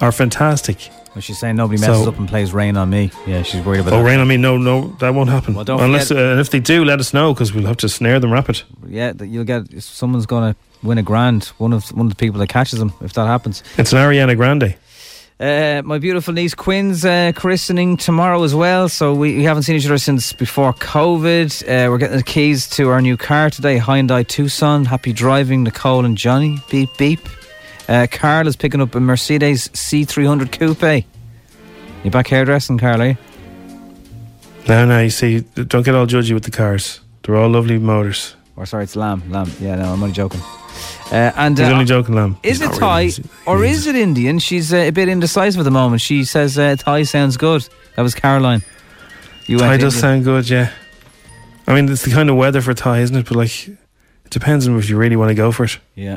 [0.00, 0.88] are fantastic.
[1.16, 3.10] Well, she's saying nobody messes So- up and plays rain on me.
[3.26, 3.96] Yeah, she's worried about that.
[3.96, 4.08] Oh, that.
[4.08, 4.36] rain on me?
[4.36, 5.54] No, no, that won't happen.
[5.54, 7.88] Well, don't Unless, uh, and if they do, let us know because we'll have to
[7.88, 8.62] snare them rapid.
[8.86, 11.46] Yeah, you'll get someone's going to win a grand.
[11.58, 13.64] One of one of the people that catches them if that happens.
[13.78, 14.76] It's an Ariana Grande.
[15.42, 18.88] Uh, my beautiful niece Quinn's uh, christening tomorrow as well.
[18.88, 21.64] So we, we haven't seen each other since before COVID.
[21.64, 24.84] Uh, we're getting the keys to our new car today, Hyundai Tucson.
[24.84, 26.60] Happy driving, Nicole and Johnny.
[26.70, 27.18] Beep beep.
[27.88, 31.04] Uh, Carl is picking up a Mercedes C300 Coupe.
[32.04, 33.02] You back hairdressing, Carl?
[33.02, 33.18] Are?
[34.68, 37.00] No, no, you see, don't get all judgy with the cars.
[37.24, 38.36] They're all lovely motors.
[38.54, 39.28] Or sorry, it's Lamb.
[39.28, 39.50] Lamb.
[39.60, 40.40] Yeah, no, I'm only joking.
[41.12, 42.38] Uh, and He's uh, only joking, Lamb.
[42.42, 44.38] Is He's it Thai really, or is it Indian?
[44.38, 46.00] She's uh, a bit indecisive at the moment.
[46.00, 47.68] She says uh, Thai sounds good.
[47.96, 48.62] That was Caroline.
[49.46, 50.00] You Thai does Indian.
[50.00, 50.72] sound good, yeah.
[51.66, 53.26] I mean, it's the kind of weather for Thai, isn't it?
[53.28, 53.76] But like, it
[54.30, 55.78] depends on if you really want to go for it.
[55.94, 56.16] Yeah.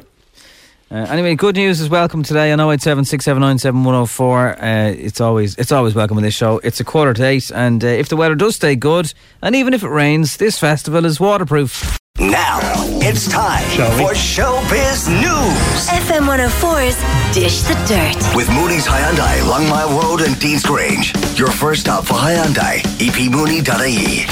[0.89, 4.63] Uh, anyway, good news is welcome today on 087 679 7104.
[4.63, 6.59] Uh, It's always it's always welcome on this show.
[6.59, 9.73] It's a quarter to eight, and uh, if the weather does stay good, and even
[9.73, 11.97] if it rains, this festival is waterproof.
[12.19, 12.59] Now
[13.01, 13.63] it's time
[13.97, 16.95] for Showbiz News FM 104's
[17.35, 18.15] Dish the Dirt.
[18.35, 21.37] with Mooney's Hyundai, Long Mile Road and Deansgrange.
[21.37, 24.25] Your first stop for Hyundai, E epmooney.ie.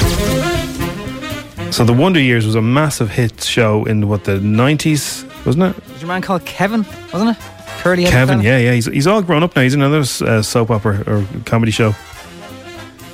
[1.72, 5.88] So the Wonder Years was a massive hit show in what the nineties, wasn't it?
[5.88, 7.42] Was your man called Kevin, wasn't it?
[7.80, 8.72] Curly Kevin, yeah, yeah.
[8.72, 9.60] He's he's all grown up now.
[9.62, 11.94] He's in another uh, soap opera or comedy show.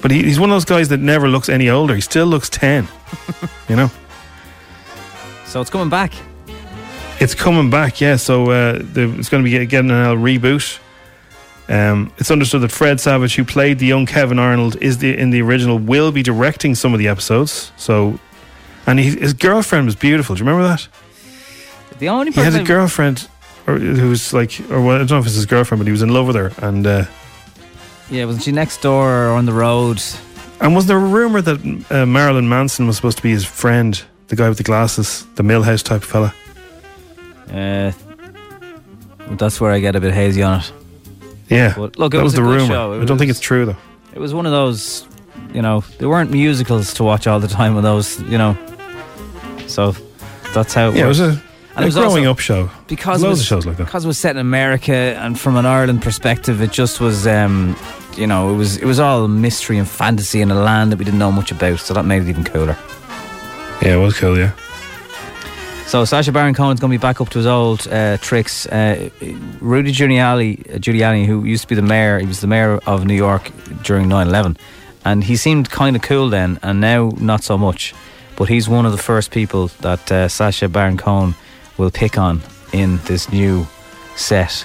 [0.00, 1.96] But he, he's one of those guys that never looks any older.
[1.96, 2.86] He still looks ten.
[3.68, 3.90] you know.
[5.50, 6.12] So it's coming back.
[7.18, 8.16] It's coming back, yeah.
[8.16, 10.78] So uh, it's going to be get- getting a reboot.
[11.68, 15.30] Um, it's understood that Fred Savage, who played the young Kevin Arnold, is the in
[15.30, 17.72] the original, will be directing some of the episodes.
[17.76, 18.18] So,
[18.86, 20.34] and he, his girlfriend was beautiful.
[20.34, 20.88] Do you remember that?
[21.98, 23.28] The only He had a girlfriend,
[23.66, 25.92] or who was like, or well, I don't know if it's his girlfriend, but he
[25.92, 26.52] was in love with her.
[26.58, 27.04] And uh,
[28.08, 30.00] Yeah, wasn't she next door or on the road?
[30.60, 34.02] and was there a rumor that uh, Marilyn Manson was supposed to be his friend,
[34.30, 36.32] the guy with the glasses, the Milhouse type fella?
[37.52, 37.92] Uh,
[39.36, 40.72] that's where I get a bit hazy on it.
[41.48, 43.02] Yeah, But look, it that was, was, a the rumor.
[43.02, 43.76] I don't think it's true though.
[44.14, 45.06] It was one of those,
[45.52, 48.56] you know, there weren't musicals to watch all the time with those, you know.
[49.66, 49.94] So
[50.54, 51.42] that's how it Yeah, it was a,
[51.74, 52.70] And it was growing up show.
[52.86, 53.84] because it loads was, of shows like that.
[53.86, 57.76] Because it was set in America, and from an Ireland perspective, it just was, um,
[58.16, 61.04] you know, it was it was all mystery and fantasy in a land that we
[61.04, 61.80] didn't know much about.
[61.80, 62.76] So that made it even cooler.
[63.82, 64.38] Yeah, it was cool.
[64.38, 64.52] Yeah.
[65.86, 68.64] So Sacha Baron Cohen's going to be back up to his old uh, tricks.
[68.66, 69.10] Uh,
[69.60, 73.04] Rudy Giuliani, uh, Giuliani, who used to be the mayor, he was the mayor of
[73.04, 73.50] New York
[73.82, 74.56] during 9/11,
[75.04, 77.92] and he seemed kind of cool then, and now not so much.
[78.36, 81.34] But he's one of the first people that uh, Sacha Baron Cohen
[81.76, 82.40] will pick on
[82.72, 83.66] in this new
[84.14, 84.64] set.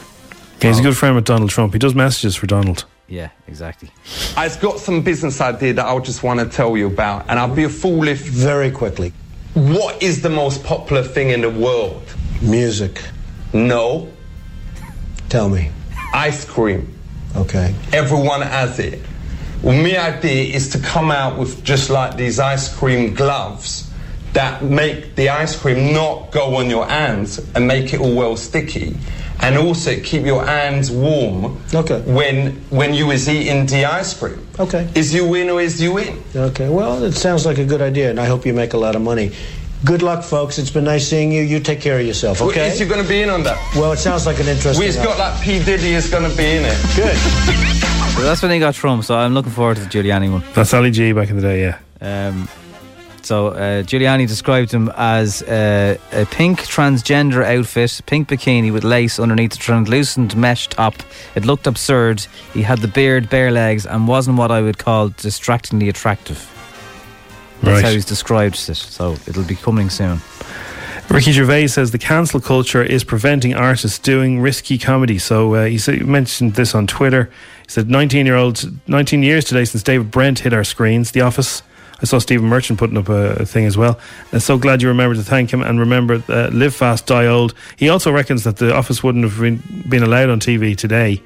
[0.61, 1.73] Yeah, he's a good friend with Donald Trump.
[1.73, 2.85] He does messages for Donald.
[3.07, 3.91] Yeah, exactly.
[4.35, 7.53] I've got some business idea that I just want to tell you about, and I'll
[7.53, 8.25] be a fool if.
[8.25, 9.13] Very quickly.
[9.53, 12.03] What is the most popular thing in the world?
[12.41, 13.01] Music.
[13.53, 14.11] No.
[15.29, 15.71] Tell me.
[16.13, 16.93] Ice cream.
[17.35, 17.73] Okay.
[17.93, 19.01] Everyone has it.
[19.61, 23.89] Well, my idea is to come out with just like these ice cream gloves
[24.33, 28.35] that make the ice cream not go on your hands and make it all well
[28.35, 28.97] sticky.
[29.45, 32.01] And also keep your hands warm okay.
[32.01, 34.39] when when you is eating the ice cream.
[34.57, 34.89] Okay.
[34.95, 36.17] Is you win or is you win?
[36.35, 38.95] Okay, well, it sounds like a good idea, and I hope you make a lot
[38.95, 39.31] of money.
[39.83, 40.57] Good luck, folks.
[40.57, 41.43] It's been nice seeing you.
[41.43, 42.69] You take care of yourself, Well, okay?
[42.69, 43.57] Is you going to be in on that?
[43.75, 44.83] Well, it sounds like an interesting.
[44.83, 46.77] We've got like P Diddy is going to be in it.
[46.95, 47.15] Good.
[48.15, 49.03] So that's when he got Trump.
[49.03, 50.43] So I'm looking forward to the Giuliani one.
[50.55, 51.61] That's Ali G back in the day.
[51.61, 51.77] Yeah.
[52.01, 52.47] Um,
[53.25, 59.19] so uh, Giuliani described him as uh, a pink transgender outfit, pink bikini with lace
[59.19, 60.93] underneath a translucent mesh top.
[61.35, 62.25] It looked absurd.
[62.53, 66.37] He had the beard, bare legs, and wasn't what I would call distractingly attractive.
[67.61, 67.83] That's Right.
[67.83, 68.75] how he's described it.
[68.75, 70.21] So it'll be coming soon.
[71.09, 75.17] Ricky Gervais says the cancel culture is preventing artists doing risky comedy.
[75.19, 77.29] So uh, he, said, he mentioned this on Twitter.
[77.63, 81.21] He said, 19 year olds, 19 years today since David Brent hit our screens, The
[81.21, 81.61] Office.
[82.01, 83.99] I saw Stephen Merchant putting up a, thing as well.
[84.33, 87.53] Uh, so glad you remembered to thank him and remember uh, live fast, die old.
[87.77, 91.21] He also reckons that The Office wouldn't have been, been allowed on TV today.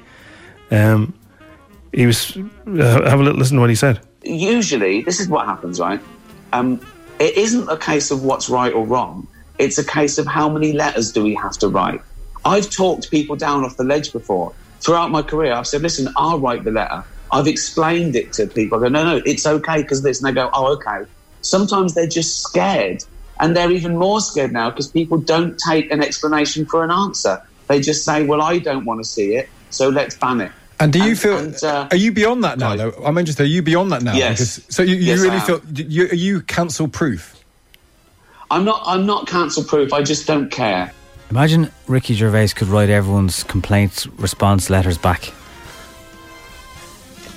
[0.70, 1.14] Um,
[1.92, 4.00] he was, uh, have a little listen to what he said.
[4.22, 6.00] usually this is what happens, right?
[6.52, 6.80] Um,
[7.18, 9.26] it isn't a case of what's right or wrong.
[9.58, 12.00] It's a case of how many letters do we have to write.
[12.44, 14.54] I've talked people down off the ledge before.
[14.80, 17.04] Throughout my career, I've said, listen, I'll write the letter.
[17.32, 18.78] I've explained it to people.
[18.78, 20.22] I go, no, no, it's okay because this.
[20.22, 21.08] And they go, oh, okay.
[21.42, 23.04] Sometimes they're just scared.
[23.40, 27.42] And they're even more scared now because people don't take an explanation for an answer.
[27.68, 30.52] They just say, well, I don't want to see it, so let's ban it.
[30.80, 31.54] And do you feel?
[31.62, 32.74] uh, are you beyond that now?
[32.74, 33.44] Though I'm interested.
[33.44, 34.14] Are you beyond that now?
[34.14, 34.58] Yes.
[34.58, 35.60] Because, so you, you Yes, really feel?
[35.74, 37.36] You, are you cancel proof?
[38.50, 38.82] I'm not.
[38.86, 39.92] I'm not cancel proof.
[39.92, 40.92] I just don't care.
[41.30, 45.32] Imagine Ricky Gervais could write everyone's complaints response letters back.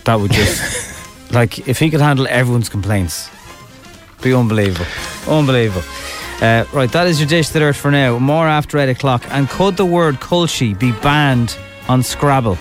[0.06, 3.30] That would just like if he could handle everyone's complaints,
[4.22, 4.86] be unbelievable,
[5.28, 5.84] unbelievable.
[6.42, 8.20] Uh, right, that is your dish the dirt for now.
[8.20, 9.24] More after eight o'clock.
[9.30, 12.58] And could the word culchie be banned on Scrabble?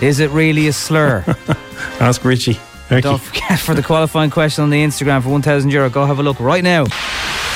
[0.00, 1.24] Is it really a slur?
[2.00, 2.54] Ask Richie.
[2.88, 3.18] Thank Don't you.
[3.18, 5.90] forget for the qualifying question on the Instagram for 1,000 euro.
[5.90, 6.86] Go have a look right now.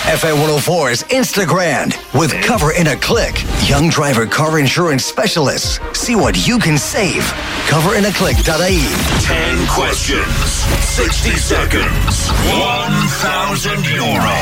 [0.03, 3.35] FM 104's Instagram with Cover in a Click.
[3.69, 5.79] Young driver car insurance specialists.
[5.99, 7.23] See what you can save.
[7.69, 8.83] Coverinaclick.ie.
[9.25, 10.27] 10 questions,
[10.91, 14.37] 60 seconds, 1,000 euro.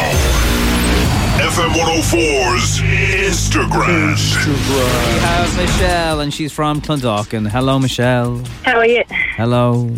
[1.44, 4.16] FM 104's Instagram.
[4.46, 7.49] We have Michelle, and she's from Clondalkin.
[7.51, 8.42] Hello, Michelle.
[8.64, 9.05] How are you?
[9.09, 9.90] Hello.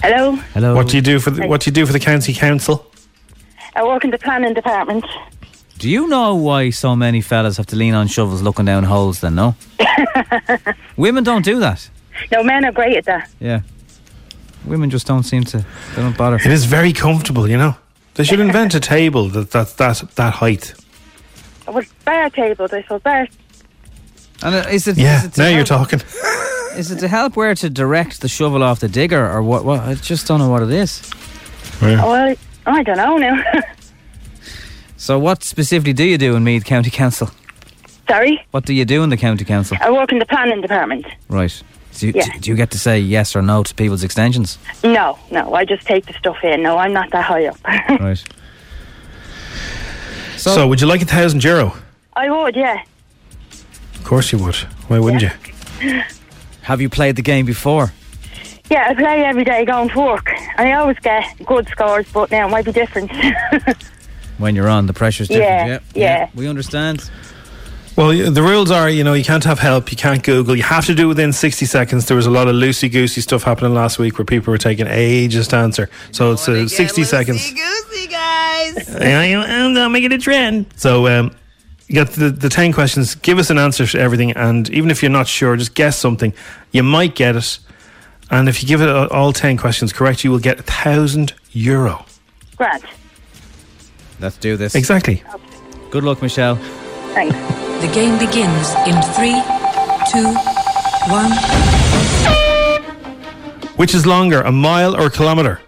[0.00, 0.36] Hello.
[0.36, 0.74] Hello.
[0.76, 2.86] What do you do for the, what do you do for the county council?
[3.76, 5.04] I work in the planning department.
[5.78, 9.20] Do you know why so many fellas have to lean on shovels looking down holes
[9.20, 9.56] then, no?
[10.96, 11.90] Women don't do that.
[12.30, 13.30] No, men are great at that.
[13.40, 13.62] Yeah.
[14.64, 16.36] Women just don't seem to, they don't bother.
[16.36, 17.76] It is very comfortable, you know.
[18.14, 20.74] They should invent a table that that that, that height.
[21.66, 23.02] With bar tables, I suppose.
[23.02, 23.28] Bar.
[24.42, 26.00] And uh, is it, Yeah, is it to now you're talking.
[26.76, 29.64] Is it to help where to direct the shovel off the digger or what?
[29.64, 31.08] what I just don't know what it is.
[31.80, 32.34] Well,
[32.66, 33.42] I don't know now.
[34.96, 37.28] So, what specifically do you do in Meath County Council?
[38.08, 38.42] Sorry?
[38.52, 39.76] What do you do in the County Council?
[39.82, 41.04] I work in the planning department.
[41.28, 41.62] Right.
[41.98, 42.28] Do you, Yeah.
[42.40, 44.56] do you get to say yes or no to people's extensions?
[44.82, 46.62] No, no, I just take the stuff in.
[46.62, 47.56] No, I'm not that high up.
[48.00, 48.24] right.
[50.38, 51.74] So, would you like a thousand euro?
[52.14, 52.82] I would, yeah.
[53.96, 54.56] Of course you would.
[54.88, 55.30] Why wouldn't you?
[56.62, 57.92] Have you played the game before?
[58.70, 60.30] Yeah, I play every day going to work.
[60.56, 63.10] And I always get good scores, but now it might be different.
[64.38, 65.82] When you're on, the pressure's different.
[65.94, 66.30] Yeah, yeah.
[66.34, 67.08] We understand.
[67.96, 70.86] Well, the rules are, you know, you can't have help, you can't Google, you have
[70.86, 72.06] to do it within 60 seconds.
[72.06, 74.88] There was a lot of loosey goosey stuff happening last week where people were taking
[74.88, 75.88] ages to answer.
[76.10, 77.38] So it's uh, 60 seconds.
[77.38, 78.96] Loosey goosey guys.
[78.96, 80.66] I'm not making a trend.
[80.74, 81.30] So, um,
[81.86, 85.02] you got the, the 10 questions, give us an answer to everything, and even if
[85.02, 86.32] you're not sure, just guess something.
[86.72, 87.58] You might get it.
[88.34, 92.04] And if you give it all 10 questions correct, you will get a thousand euro.
[92.56, 92.82] Grant,
[94.18, 94.74] Let's do this.
[94.74, 95.22] Exactly.
[95.90, 96.56] Good luck, Michelle.
[97.14, 97.36] thanks.
[97.80, 99.40] The game begins in three,
[100.10, 100.34] two,
[101.12, 101.30] one.
[103.76, 105.60] Which is longer, a mile or a kilometre?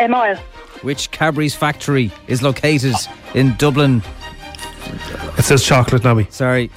[0.00, 0.36] A mile.
[0.82, 2.96] Which Cadbury's factory is located
[3.34, 4.02] in Dublin?
[5.38, 6.26] It says chocolate, Nobby.
[6.30, 6.70] Sorry.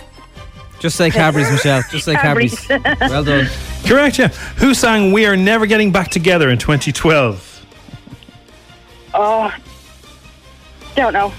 [0.86, 1.82] Just say Cadbury's, Michelle.
[1.90, 2.60] Just say Cadbury's.
[2.60, 3.10] Cadbury's.
[3.10, 3.50] well done.
[3.86, 4.28] Correct, yeah.
[4.58, 7.66] Who sang We Are Never Getting Back Together in 2012?
[9.16, 9.52] Oh,
[10.96, 11.34] don't know.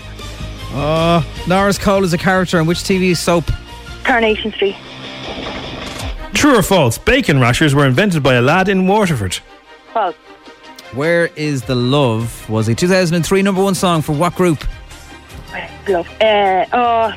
[0.72, 3.44] Oh, Norris Cole is a character in which TV soap?
[4.02, 4.74] Coronation Street.
[6.34, 6.98] True or false?
[6.98, 9.38] Bacon rashers were invented by a lad in Waterford.
[9.92, 10.16] False.
[10.92, 14.64] Where is the Love was a 2003 number one song for what group?
[15.86, 16.08] Love.
[16.20, 17.12] Uh, oh,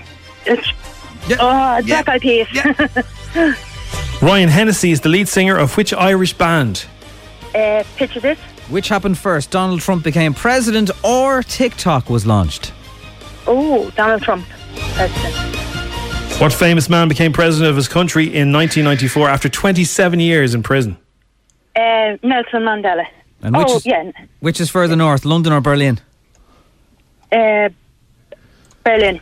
[0.45, 0.71] it's,
[1.39, 2.47] oh, Black Eyed Peas.
[4.21, 6.85] Ryan Hennessy is the lead singer of which Irish band?
[7.55, 8.37] uh, picture this.
[8.69, 9.49] Which happened first?
[9.49, 12.71] Donald Trump became president or TikTok was launched?
[13.47, 14.45] Oh, Donald Trump.
[14.93, 15.35] President.
[16.39, 20.97] What famous man became president of his country in 1994 after 27 years in prison?
[21.75, 23.05] Uh, Nelson Mandela.
[23.41, 24.11] And which oh, is- yeah.
[24.39, 25.99] Which is further north, London or Berlin?
[27.31, 27.69] Uh,
[28.83, 29.19] Berlin.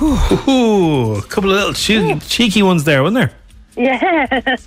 [0.00, 3.32] Ooh, a couple of little cheeky, cheeky ones there, wasn't there?
[3.76, 4.56] Yeah.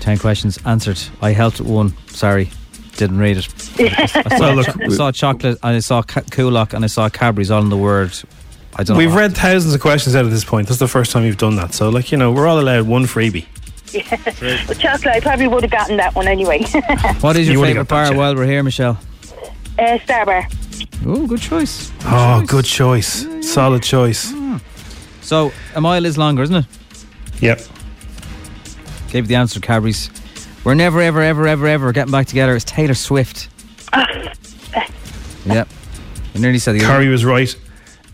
[0.00, 1.00] Ten questions answered.
[1.22, 1.94] I helped with one.
[2.08, 2.50] Sorry,
[2.96, 3.46] didn't read it.
[3.80, 7.08] I saw, Well, look, I saw chocolate and I saw ca- Coolock and I saw
[7.08, 8.12] Cadbury's all in the word.
[8.76, 9.16] I don't We've know.
[9.16, 10.68] read thousands of questions out at this point.
[10.68, 11.72] That's the first time you've done that.
[11.74, 13.46] So, like, you know, we're all allowed one freebie.
[13.92, 14.62] yeah.
[14.66, 16.64] But chocolate, I probably would have gotten that one anyway.
[17.20, 18.98] What is your would've favourite got bar while we're here, Michelle?
[19.78, 20.48] uh, Star Bar.
[21.06, 21.92] Oh, good choice.
[22.04, 23.26] Oh, good choice.
[23.52, 24.32] Solid choice.
[25.20, 26.66] So, a mile is longer, isn't it?
[27.40, 27.60] Yep.
[29.10, 30.10] Gave the answer, Cadbury's.
[30.64, 32.54] We're never, ever, ever, ever, ever getting back together.
[32.56, 33.48] It's Taylor Swift.
[33.94, 35.68] yep.
[36.34, 36.94] I nearly said the other.
[36.94, 37.54] Corey was right.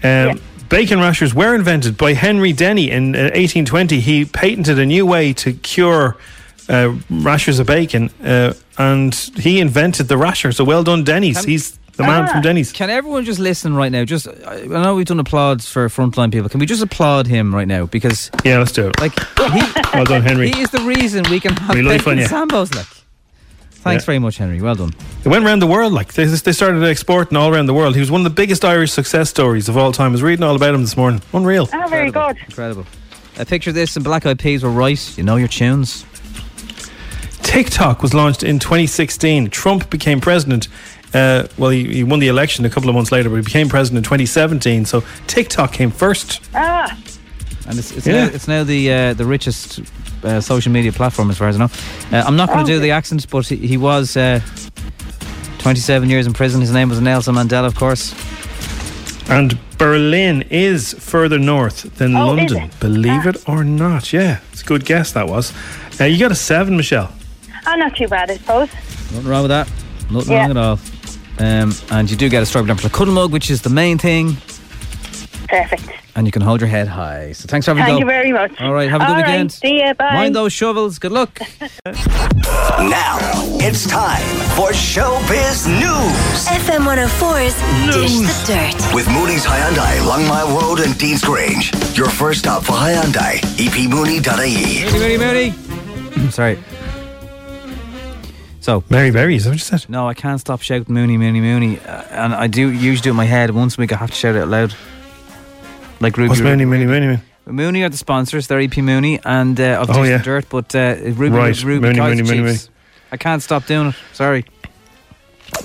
[0.02, 4.00] Um, Bacon rashers were invented by Henry Denny in uh, 1820.
[4.00, 6.16] He patented a new way to cure
[6.68, 10.52] uh, rashers of bacon, uh, and he invented the rasher.
[10.52, 11.40] So well done, Denny's.
[11.40, 12.72] Can- He's the man from ah, Denny's.
[12.72, 14.04] Can everyone just listen right now?
[14.04, 16.48] Just, I I know we've done applauds for frontline people.
[16.48, 17.86] Can we just applaud him right now?
[17.86, 19.00] Because, Yeah, let's do it.
[19.00, 19.62] like, he,
[19.94, 20.50] Well done, Henry.
[20.50, 22.74] he is the reason we can have We life bacon sambos.
[22.74, 22.86] Like,
[23.84, 24.06] thanks Yeah.
[24.06, 24.60] very much, Henry.
[24.60, 24.92] Well done.
[25.24, 25.92] It went around the world.
[25.92, 27.94] Like they, they started exporting all around the world.
[27.94, 30.08] He was one of the biggest Irish success stories of all time.
[30.08, 31.20] I was reading all about him this morning.
[31.32, 31.68] Unreal.
[31.72, 32.36] Oh, very good.
[32.46, 32.86] Incredible.
[33.38, 35.18] A picture of this and Black Eyed Peas were right.
[35.18, 36.04] You know your tunes.
[37.42, 39.50] TikTok was launched in 2016.
[39.50, 40.68] Trump became president.
[41.12, 43.68] Uh, well, he, he won the election a couple of months later, but he became
[43.68, 44.84] president in 2017.
[44.84, 46.40] So TikTok came first.
[46.54, 46.96] Ah,
[47.66, 48.26] And it's, it's, Yeah.
[48.26, 49.80] now, it's now the uh, the richest
[50.22, 51.70] uh, social media platform as far as I know.
[52.12, 54.40] Uh, I'm not going to do the accent, but he, he was uh,
[55.58, 56.60] 27 years in prison.
[56.60, 58.14] His name was Nelson Mandela, of course.
[59.28, 62.64] And Berlin is further north than Oh, London.
[62.64, 62.80] it?
[62.80, 64.12] Believe it or not.
[64.12, 65.52] Yeah, it's a good guess that was.
[66.00, 67.12] Uh, you got a seven, Michelle.
[67.66, 68.68] oh, not too bad, I suppose.
[69.12, 69.68] Nothing wrong with that.
[70.10, 70.40] Nothing Yeah.
[70.42, 70.78] wrong at all.
[71.40, 74.36] Um, and you do get a strawberry jumper cuddle mug, which is the main thing.
[75.48, 75.88] Perfect.
[76.16, 77.32] And you can hold your head high.
[77.32, 77.98] So thanks for having a Thank go.
[78.00, 78.60] you very much.
[78.60, 79.52] All right, have a good All right, weekend.
[79.52, 80.12] see ya, bye.
[80.12, 80.98] Mind those shovels.
[80.98, 81.38] Good luck.
[82.80, 83.18] Now
[83.60, 84.24] it's time
[84.56, 87.54] for Showbiz News FM 104's
[87.94, 88.94] Dish the Dirt.
[88.94, 91.96] with Mooney's Hyundai, Longmile Road, and Deansgrange.
[91.96, 93.38] Your first stop for Hyundai.
[93.58, 94.84] Epmooney.ie.
[94.90, 96.30] Moody, Moody, Moody.
[96.30, 96.58] Sorry.
[98.60, 99.88] So, Mary Berry, is that what you said?
[99.88, 101.78] no, I can't stop shouting Mooney, Mooney, Mooney.
[101.80, 103.50] Uh, and I do usually do it in my head.
[103.52, 104.74] Once a week, I have to shout it out loud.
[106.00, 106.28] Like Ruby.
[106.28, 107.22] What's Mooney, Mooney, Mooney, Mooney?
[107.46, 108.46] Mooney are the sponsors.
[108.46, 110.18] They're EP Mooney and uh, of Oh, the yeah.
[110.22, 110.46] Dirt.
[110.50, 112.58] But uh, Ruby, Right, Ruby Mooney, Kaiser Mooney, Mooney,
[113.12, 113.94] I can't stop doing it.
[114.12, 114.44] Sorry.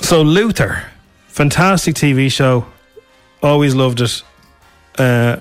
[0.02, 0.84] So Luther,
[1.28, 2.66] fantastic TV show.
[3.44, 4.24] Always loved it.
[4.98, 5.38] Uh,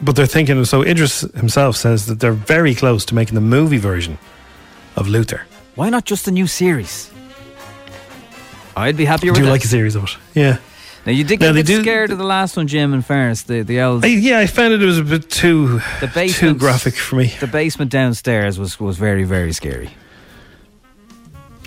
[0.00, 0.64] but they're thinking.
[0.64, 4.18] So Idris himself says that they're very close to making the movie version
[4.94, 5.42] of Luther.
[5.76, 7.10] Why not just a new series?
[8.76, 9.50] I'd be happier Do with you that.
[9.52, 10.10] like a series of it?
[10.34, 10.58] Yeah.
[11.06, 12.92] Now you did Now, get they a bit do- scared of the last one, Jim.
[12.92, 15.80] In fairness, the the old I, yeah, I found it, it was a bit too
[16.00, 17.32] the too basement graphic for me.
[17.40, 19.90] The basement downstairs was was very very scary.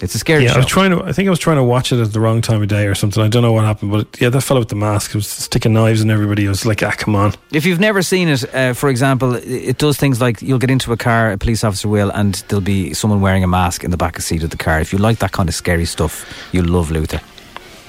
[0.02, 0.60] It's a scary Yeah, I show.
[0.60, 1.04] was trying to.
[1.04, 2.96] I think I was trying to watch it at the wrong time of day or
[2.96, 3.22] something.
[3.22, 6.02] I don't know what happened, but yeah, that fellow with the mask was sticking knives
[6.02, 6.46] in everybody.
[6.46, 7.34] I was like, ah, come on.
[7.52, 10.92] If you've never seen it, uh, for example, it- does things like you'll get into
[10.94, 13.98] a car, a police officer will, and there'll be someone wearing a mask in the
[13.98, 14.80] back of seat of the car.
[14.80, 17.20] If you like that kind of scary stuff, you'll love Luther.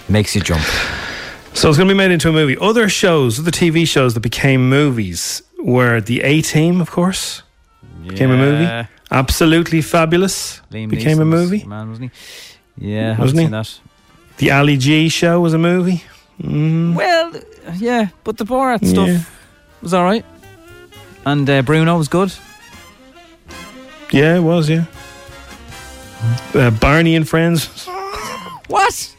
[0.08, 0.62] Makes you jump.
[1.52, 2.56] So it's going to be made into a movie.
[2.60, 7.42] Other shows, other TV shows that became movies were the A Team, of course,
[8.06, 8.88] became a movie.
[9.10, 11.64] Absolutely fabulous Liam became a movie.
[11.64, 12.12] Man, wasn't
[12.78, 12.92] he?
[12.94, 13.44] Yeah, Wasn't he?
[13.46, 13.80] seen that.
[14.38, 16.02] The Ali G show was a movie.
[16.42, 16.94] Mm.
[16.94, 17.32] Well,
[17.76, 19.20] yeah, but the Borat stuff Yeah.
[19.82, 20.24] was all right,
[21.26, 22.32] and uh, Bruno was good.
[24.12, 24.68] Yeah, it was.
[24.70, 24.84] Yeah.
[26.54, 27.68] Uh, Barney and Friends.
[28.68, 29.14] What?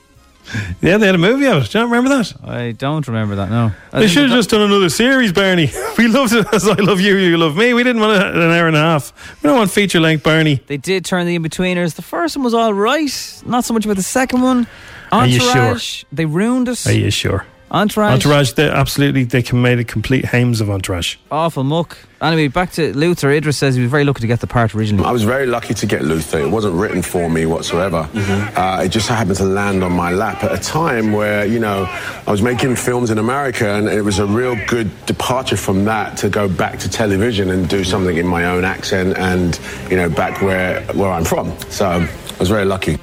[0.82, 1.70] Yeah, they had a movie out.
[1.70, 2.34] Do you not remember that?
[2.44, 3.50] I don't remember that.
[3.50, 5.70] No, I They should have just done another series, Barney.
[5.98, 7.74] We loved it as I love you, you love me.
[7.74, 9.14] We didn't want an hour and a half.
[9.44, 10.62] We don't want feature length Barney.
[10.68, 11.96] They did turn the in-betweeners.
[11.96, 13.42] The first one was all right.
[13.46, 14.68] Not so much about the second one.
[15.12, 16.06] Are you Entourage.
[16.12, 16.88] They ruined us.
[16.88, 17.46] Are you sure?
[17.72, 18.12] Entourage.
[18.12, 21.16] Entourage, they absolutely they can made a complete hames of Entourage.
[21.32, 21.98] Awful muck.
[22.22, 23.32] Anyway, back to Luther.
[23.32, 25.06] Idris says he was very lucky to get the part originally.
[25.06, 26.40] I was very lucky to get Luther.
[26.40, 28.10] It wasn't written for me whatsoever.
[28.14, 31.86] Uh, it just happened to land on my lap at a time where, you know,
[32.28, 36.18] I was making films in America and it was a real good departure from that
[36.18, 39.58] to go back to television and do something in my own accent and,
[39.90, 41.58] you know, back where, where I'm from.
[41.70, 43.00] So I was very lucky.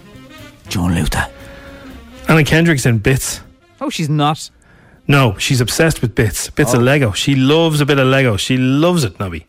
[0.68, 1.26] John Luther.
[2.28, 3.40] Anna Kendrick's in bits.
[3.80, 4.50] Oh, she's not.
[5.08, 6.50] No, she's obsessed with bits.
[6.50, 6.78] Bits Oh.
[6.78, 7.12] of Lego.
[7.12, 8.36] She loves a bit of Lego.
[8.36, 9.46] She loves it, Nobby.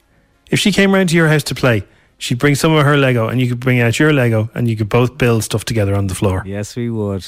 [0.50, 1.84] If she came round to your house to play,
[2.18, 4.76] she'd bring some of her Lego and you could bring out your Lego and you
[4.76, 6.44] could both build stuff together on the floor.
[6.46, 7.26] Yes, we would.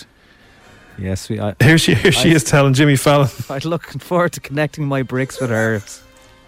[0.97, 1.39] Yes, we.
[1.39, 3.29] I, Here she, here she I- is telling Jimmy Fallon.
[3.49, 6.01] I'm looking forward to connecting my bricks with hers.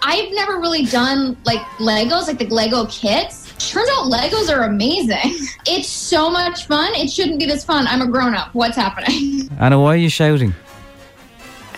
[0.06, 3.54] I've never really done like Legos, like the Lego kits.
[3.72, 5.18] Turns out Legos are amazing.
[5.66, 6.94] It's so much fun.
[6.94, 7.88] It shouldn't be this fun.
[7.88, 8.54] I'm a grown up.
[8.54, 9.50] What's happening?
[9.60, 10.54] Anna, why are you shouting?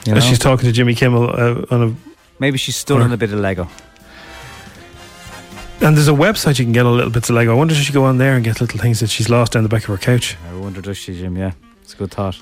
[0.05, 0.19] You know?
[0.19, 1.95] She's talking to Jimmy Kimmel uh, on a
[2.39, 3.67] Maybe she's still on a bit of Lego.
[5.81, 7.51] And there's a website you can get a little bits of Lego.
[7.51, 9.63] I wonder if she go on there and get little things that she's lost down
[9.63, 10.37] the back of her couch.
[10.49, 11.35] I wonder does she, Jim?
[11.37, 11.51] Yeah,
[11.81, 12.39] it's a good thought.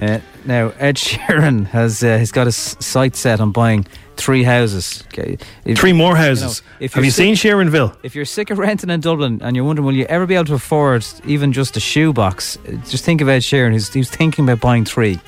[0.00, 5.04] Uh, now Ed Sheeran has uh, he's got his sight set on buying three houses.
[5.08, 6.62] Okay, if- Three more you know, houses.
[6.80, 7.96] Have you're sick- seen Sheeranville?
[8.02, 10.46] If you're sick of renting in Dublin and you're wondering will you ever be able
[10.46, 13.72] to afford even just a shoebox, uh, just think of Ed Sheeran.
[13.72, 15.20] He's thinking about buying three.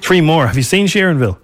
[0.00, 0.46] Three more.
[0.46, 1.38] Have you seen Sheeranville?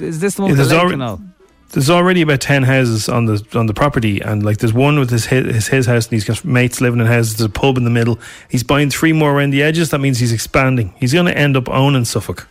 [0.00, 1.32] Is this the one with There's the lake alre- and?
[1.70, 5.10] There's already about ten houses on the on the property, and like there's one with
[5.10, 7.36] his his, his house, and he's got mates living in houses.
[7.36, 8.18] There's a pub in the middle.
[8.48, 9.90] He's buying three more around the edges.
[9.90, 10.94] That means he's expanding.
[10.98, 12.48] He's going to end up owning Suffolk.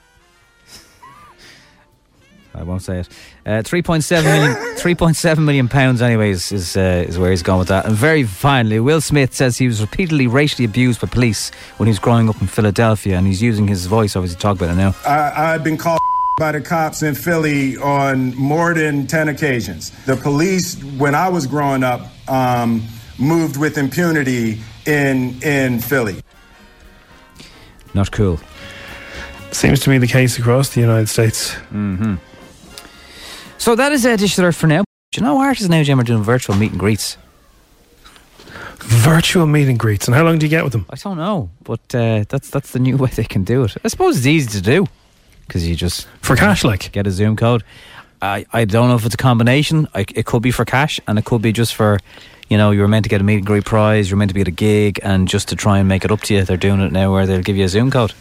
[2.53, 3.09] I won't say it.
[3.45, 7.85] Uh, 3.7 million, 3.7 million pounds, anyways, is uh, is where he's gone with that.
[7.85, 11.91] And very finally, Will Smith says he was repeatedly racially abused by police when he
[11.91, 14.77] was growing up in Philadelphia, and he's using his voice obviously to talk about it
[14.77, 14.95] now.
[15.05, 15.99] I, I've been called
[16.39, 19.91] by the cops in Philly on more than 10 occasions.
[20.05, 22.83] The police, when I was growing up, um,
[23.19, 26.21] moved with impunity in, in Philly.
[27.93, 28.39] Not cool.
[29.51, 31.53] Seems to be the case across the United States.
[31.71, 32.15] Mm-hmm.
[33.57, 34.83] So that is uh, Dish Alert for now.
[35.11, 37.17] Do you know artists now, Jim, are doing virtual meet and greets?
[38.79, 40.07] Virtual meet and greets.
[40.07, 40.85] And how long do you get with them?
[40.89, 43.75] I don't know, but uh, that's that's the new way they can do it.
[43.83, 44.85] I suppose it's easy to do
[45.47, 47.63] because you just for cash, like get a Zoom code.
[48.21, 49.87] I I don't know if it's a combination.
[49.95, 51.99] I, it could be for cash, and it could be just for.
[52.47, 54.07] You know, you were meant to get a meet and greet prize.
[54.07, 56.21] You're meant to be at a gig, and just to try and make it up
[56.21, 58.13] to you, they're doing it now where they'll give you a Zoom code.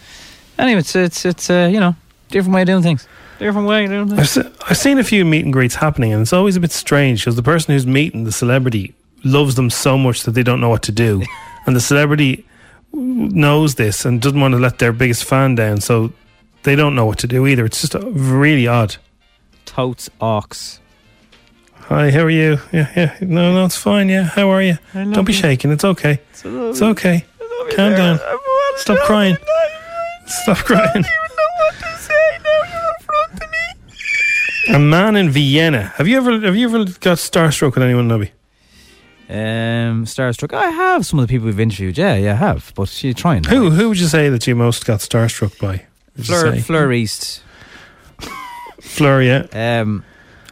[0.59, 1.95] Anyway, it's it's it's uh, you know
[2.30, 3.07] different way of doing things.
[3.39, 6.22] Different way of doing I've, se- I've seen a few meet and greets happening, and
[6.22, 9.99] it's always a bit strange because the person who's meeting the celebrity loves them so
[9.99, 11.22] much that they don't know what to do,
[11.66, 12.47] and the celebrity
[12.93, 16.12] knows this and doesn't want to let their biggest fan down, so
[16.62, 17.64] they don't know what to do either.
[17.64, 18.97] It's just uh, really odd.
[19.66, 20.80] Totes ox.
[21.89, 22.59] Hi, how are you?
[22.72, 23.16] Yeah, yeah.
[23.20, 24.09] No, no, it's fine.
[24.09, 24.78] Yeah, how are you?
[24.95, 25.39] Don't be you.
[25.39, 25.70] shaking.
[25.70, 26.20] It's okay.
[26.32, 27.24] It's okay.
[27.74, 28.20] Calm down.
[28.76, 29.37] Stop crying.
[30.26, 31.05] Stop crying.
[34.69, 35.93] A man in Vienna.
[35.97, 38.33] Have you ever have you ever got starstruck with anyone, Nobby?
[39.29, 40.55] Um, starstruck.
[40.55, 41.99] I have some of the people we've interviewed.
[41.99, 42.73] Yeah, yeah, I have.
[42.75, 43.45] But you trying.
[43.45, 45.85] Who who would you say that you most got starstruck by?
[46.23, 46.57] Fleur?
[46.61, 47.43] Fleur East.
[48.81, 49.47] Fleur, yeah.
[49.81, 50.05] Um,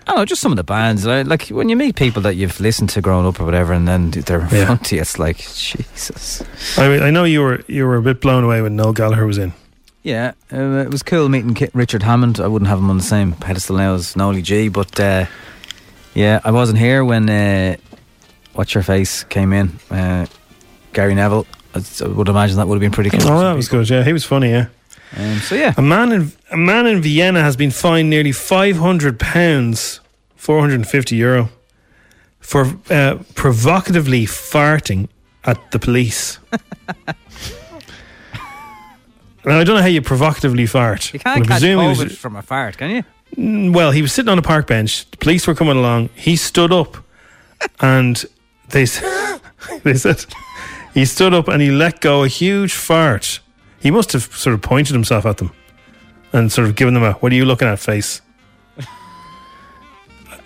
[0.06, 1.06] I don't know, just some of the bands.
[1.06, 3.86] Like, like when you meet people that you've listened to growing up or whatever, and
[3.86, 4.64] then they're in Yeah.
[4.66, 6.42] front of you, it's like Jesus.
[6.76, 9.26] I mean, I know you were you were a bit blown away when Noel Gallagher
[9.26, 9.52] was in.
[10.02, 12.40] Yeah, uh, it was cool meeting Ki- Richard Hammond.
[12.40, 15.26] I wouldn't have him on the same pedestal now as Nolly G, but uh,
[16.14, 17.76] yeah, I wasn't here when uh,
[18.54, 19.78] What's Your Face came in.
[19.90, 20.26] Uh,
[20.92, 21.46] Gary Neville.
[21.74, 23.30] I I would imagine that would have been pretty cool.
[23.30, 23.88] Oh, that was good.
[23.88, 24.50] Yeah, he was funny.
[24.50, 24.66] Yeah.
[25.16, 28.76] Um, so yeah, a man in a man in Vienna has been fined nearly five
[28.78, 30.00] hundred pounds,
[30.36, 31.48] four hundred and fifty euro,
[32.40, 35.08] for uh, provocatively farting
[35.44, 36.38] at the police.
[39.44, 41.12] now I don't know how you provocatively fart.
[41.12, 43.04] You can't catch he was- from a fart, can you?
[43.36, 45.10] Mm, Well, he was sitting on a park bench.
[45.10, 46.10] The police were coming along.
[46.14, 46.96] He stood up,
[47.80, 48.24] and
[48.70, 48.84] they
[49.84, 50.24] they said
[50.94, 53.40] he stood up and he let go a huge fart.
[53.80, 55.50] He must have sort of pointed himself at them
[56.32, 58.20] and sort of given them a "What are you looking at?" face.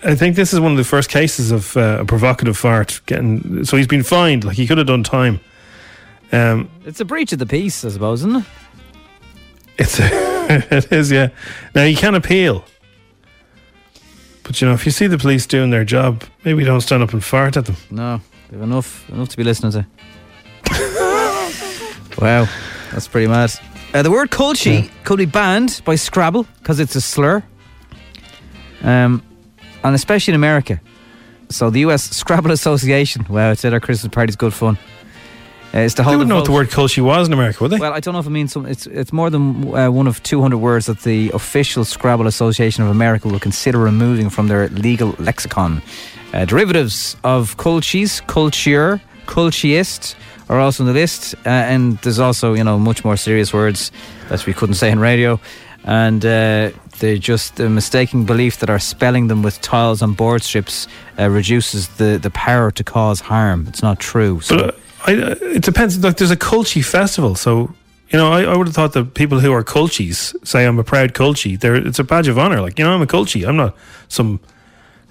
[0.05, 3.64] I think this is one of the first cases of uh, a provocative fart getting.
[3.64, 4.44] So he's been fined.
[4.44, 5.40] Like he could have done time.
[6.32, 8.44] Um, It's a breach of the peace, I suppose, isn't it?
[9.79, 11.29] It's it is, yeah.
[11.74, 12.64] Now you can appeal,
[14.43, 17.12] but you know if you see the police doing their job, maybe don't stand up
[17.12, 17.77] and fart at them.
[17.91, 18.20] No,
[18.51, 19.87] they've enough enough to be listening to.
[22.18, 22.49] wow,
[22.93, 23.53] that's pretty mad.
[23.93, 27.43] Uh, the word culchie could be banned by Scrabble because it's a slur,
[28.83, 29.22] um,
[29.85, 30.81] and especially in America.
[31.49, 32.03] So the U.S.
[32.11, 34.79] Scrabble Association, wow, it said our Christmas party's good fun.
[35.85, 37.72] It's to They hold a wouldn't know what the word culchie was in America, would
[37.72, 37.79] they?
[37.79, 38.66] Well, I don't know if it means some.
[38.66, 42.91] It's it's more than uh, one of 200 words that the official Scrabble Association of
[42.91, 45.83] America will consider removing from their legal lexicon.
[46.33, 50.14] Uh, derivatives of culches, culture, cultist
[50.49, 53.93] are also on the list, uh, and there's also you know much more serious words
[54.29, 55.41] that we couldn't say in radio,
[55.85, 56.24] and.
[56.24, 60.89] Uh, they're just the mistaken belief that our spelling them with tiles on board strips
[61.18, 63.66] uh, reduces the, the power to cause harm.
[63.68, 64.41] It's not true.
[64.41, 65.98] So But uh, I, uh, it depends.
[66.02, 67.72] Like, there's a Culchie festival, so
[68.11, 70.84] you know, I, I would have thought that people who are Culchies say I'm a
[70.84, 71.59] proud Culchie.
[71.59, 72.61] They're, it's a badge of honor.
[72.61, 73.46] Like you know, I'm a Culchie.
[73.46, 73.76] I'm not
[74.09, 74.38] some,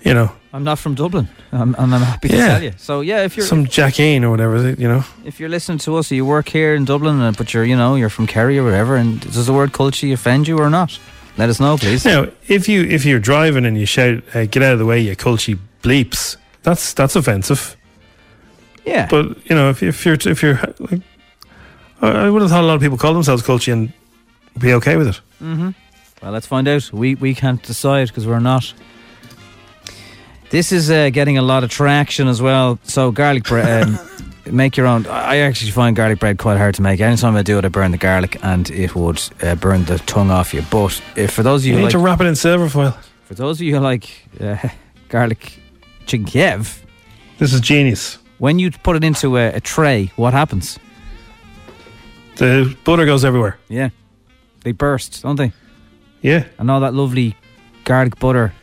[0.04, 2.48] you know, I'm not from Dublin, I'm, and I'm happy to Yeah.
[2.48, 2.74] tell you.
[2.78, 4.72] So yeah, if you're some Jackeen or whatever.
[4.72, 7.66] You know, if you're listening to us, you work here in Dublin, uh, but you're
[7.66, 10.70] you know you're from Kerry or whatever, and does the word culchie offend you or
[10.70, 10.98] not?
[11.38, 12.06] Let us know, please.
[12.06, 15.02] now if you if you're driving and you shout, hey, "Get out of the way,
[15.02, 17.76] you Culchie bleeps," that's that's offensive.
[18.86, 21.02] Yeah, but you know, if, if you're if you're, like,
[22.02, 23.92] I would have thought a lot of people call themselves Culchie and
[24.60, 25.22] be okay with it.
[25.42, 25.72] Mm-hmm.
[26.22, 26.92] Well, let's find out.
[26.94, 28.74] We we can't decide because we're not.
[30.50, 32.80] This is uh, getting a lot of traction as well.
[32.84, 34.00] So garlic bread, um,
[34.52, 35.06] make your own.
[35.08, 37.02] I actually find garlic bread quite hard to make.
[37.02, 40.30] Anytime I do it, I burn the garlic and it would uh, burn the tongue
[40.32, 40.64] off you.
[40.70, 42.70] But if for those of you, You who need like, to wrap it in silver
[42.70, 42.96] foil.
[43.24, 44.10] for those of you who like
[44.40, 44.58] uh,
[45.10, 45.60] garlic
[46.06, 46.86] chicken Kiev,
[47.40, 48.20] this is genius.
[48.38, 50.78] When you put it into a, a tray, what happens?
[52.38, 53.58] The butter goes everywhere.
[53.70, 53.90] Yeah,
[54.64, 55.54] they burst, don't they?
[56.22, 57.36] Yeah, and all that lovely
[57.86, 58.54] garlic butter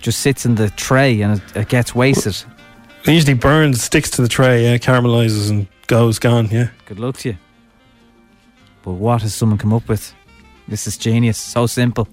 [0.00, 2.36] just sits in the tray and it, it gets wasted.
[3.04, 6.48] It usually burns, sticks to the tray, yeah, caramelizes and goes gone.
[6.50, 6.68] Yeah.
[6.84, 7.36] Good luck to you.
[8.82, 10.14] But what has someone come up with?
[10.68, 11.38] This is genius.
[11.38, 12.06] So simple.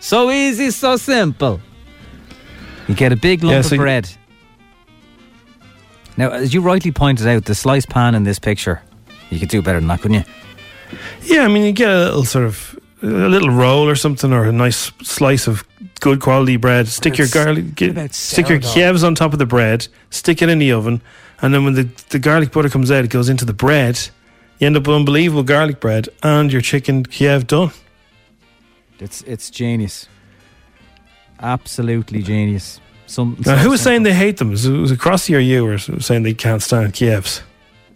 [0.00, 1.60] So easy, so simple.
[2.88, 4.10] You get a big lump Yeah, of so you- bread.
[6.20, 8.82] Now, as you rightly pointed out, the sliced pan in this picture,
[9.30, 10.24] you could do better than that, couldn't you?
[11.22, 14.44] Yeah, I mean, you get a little sort of a little roll or something, or
[14.44, 15.64] a nice slice of
[16.00, 16.88] good quality bread.
[16.88, 18.98] Stick your garlic, get, stick your sourdough?
[18.98, 19.88] Kievs on top of the bread.
[20.10, 21.00] Stick it in the oven,
[21.40, 23.98] and then when the the garlic butter comes out, it goes into the bread.
[24.58, 27.70] You end up with unbelievable garlic bread and your chicken Kiev done.
[28.98, 30.06] It's it's genius.
[31.40, 32.78] Absolutely genius.
[33.10, 34.50] Some, Now, who was saying they hate them?
[34.50, 37.42] Was it, was it Crossy or you, or saying they can't stand Kievs?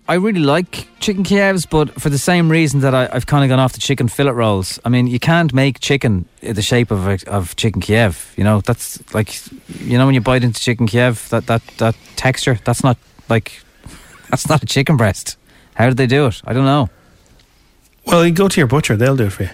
[0.08, 3.48] I really like chicken Kievs, but for the same reason that I, I've kind of
[3.48, 4.80] gone off the chicken fillet rolls.
[4.84, 8.34] I mean, you can't make chicken in the shape of a, of chicken Kiev.
[8.36, 9.32] You know, that's like,
[9.78, 12.98] you know, when you bite into chicken Kiev, that that that texture, that's not
[13.28, 13.62] like,
[14.30, 15.36] that's not a chicken breast.
[15.74, 16.42] How did they do it?
[16.44, 16.90] I don't know.
[18.04, 19.50] Well, you go to your butcher; they'll do it for you.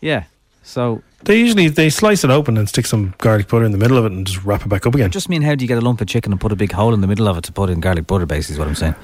[0.00, 0.24] Yeah.
[0.64, 3.98] So They usually they slice it open and stick some garlic butter in the middle
[3.98, 5.10] of it and just wrap it back up again.
[5.10, 6.94] just mean, how do you get a lump of chicken and put a big hole
[6.94, 8.26] in the middle of it to put in garlic butter?
[8.26, 8.94] Basically, is what I'm saying.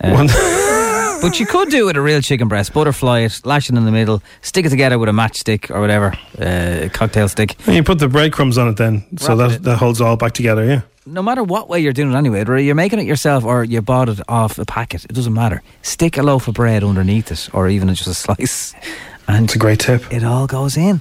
[0.00, 3.76] Uh, but you could do it with a real chicken breast, butterfly it, lash it
[3.76, 7.56] in the middle, stick it together with a matchstick or whatever, uh, a cocktail stick.
[7.68, 9.62] And you put the breadcrumbs on it then, so Wrap that it.
[9.62, 10.64] that holds all back together.
[10.64, 10.80] Yeah.
[11.06, 13.80] No matter what way you're doing it anyway, whether you're making it yourself or you
[13.80, 15.62] bought it off a packet, it doesn't matter.
[15.82, 18.74] Stick a loaf of bread underneath it or even just a slice.
[19.28, 20.12] And it's a great tip.
[20.12, 21.00] It all goes in.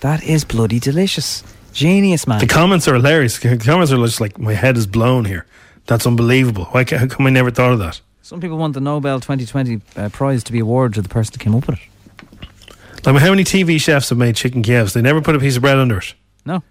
[0.00, 1.42] That is bloody delicious.
[1.72, 2.40] Genius, man.
[2.40, 3.38] The comments are hilarious.
[3.38, 5.46] The comments are just like, "My head is blown here.
[5.86, 6.64] That's unbelievable.
[6.66, 6.84] Why?
[6.84, 10.08] ca- How come I never thought of that?" Some people want the Nobel 2020 uh,
[10.08, 13.06] prize to be awarded to the person that came up with it.
[13.06, 14.92] Like, how many TV chefs have made chicken Kievs?
[14.92, 16.14] They never put a piece of bread under it.
[16.44, 16.62] No.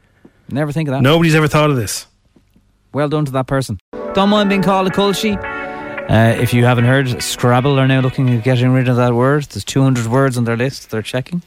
[0.49, 1.01] Never think of that.
[1.01, 2.05] Nobody's ever thought of this.
[2.93, 3.79] Well done to that person.
[4.13, 5.37] Don't mind being called a culchie.
[6.09, 9.43] Uh, if you haven't heard, Scrabble are now looking at getting rid of that word.
[9.45, 10.89] There's 200 words on their list.
[10.89, 11.43] They're checking.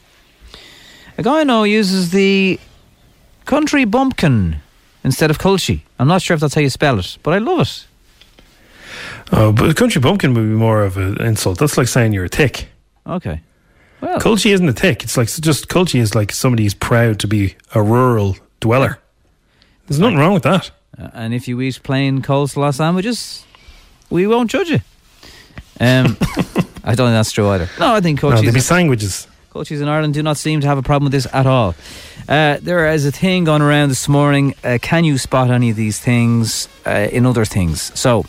[1.23, 2.59] A guy I know uses the
[3.45, 4.57] country bumpkin
[5.05, 5.83] instead of culchie.
[6.01, 7.87] I'm not sure if that's how you spell it, but I love it.
[9.31, 11.61] Oh, but country bumpkin would be more of an insult.
[11.61, 12.66] That's like saying you're a tick.
[13.07, 13.41] Okay.
[14.01, 15.05] Well, Culchie isn't a tick.
[15.05, 18.99] It's like just culchie is like somebody who's proud to be a rural dweller.
[19.87, 20.73] There's nothing wrong with that.
[20.99, 23.45] Uh, and if you eat plain coleslaw sandwiches,
[24.11, 24.81] we won't judge you.
[25.79, 26.16] Um,
[26.83, 27.68] I don't think that's true either.
[27.79, 29.29] No, I think No, they'd be sandwiches.
[29.53, 31.75] Coaches in Ireland do not seem to have a problem with this at all.
[32.27, 34.55] Uh, there is a thing going around this morning.
[34.65, 37.93] Uh, can you spot any of these things uh, in other things?
[38.01, 38.25] So,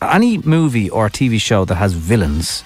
[0.00, 2.62] any movie or TV show that has villains,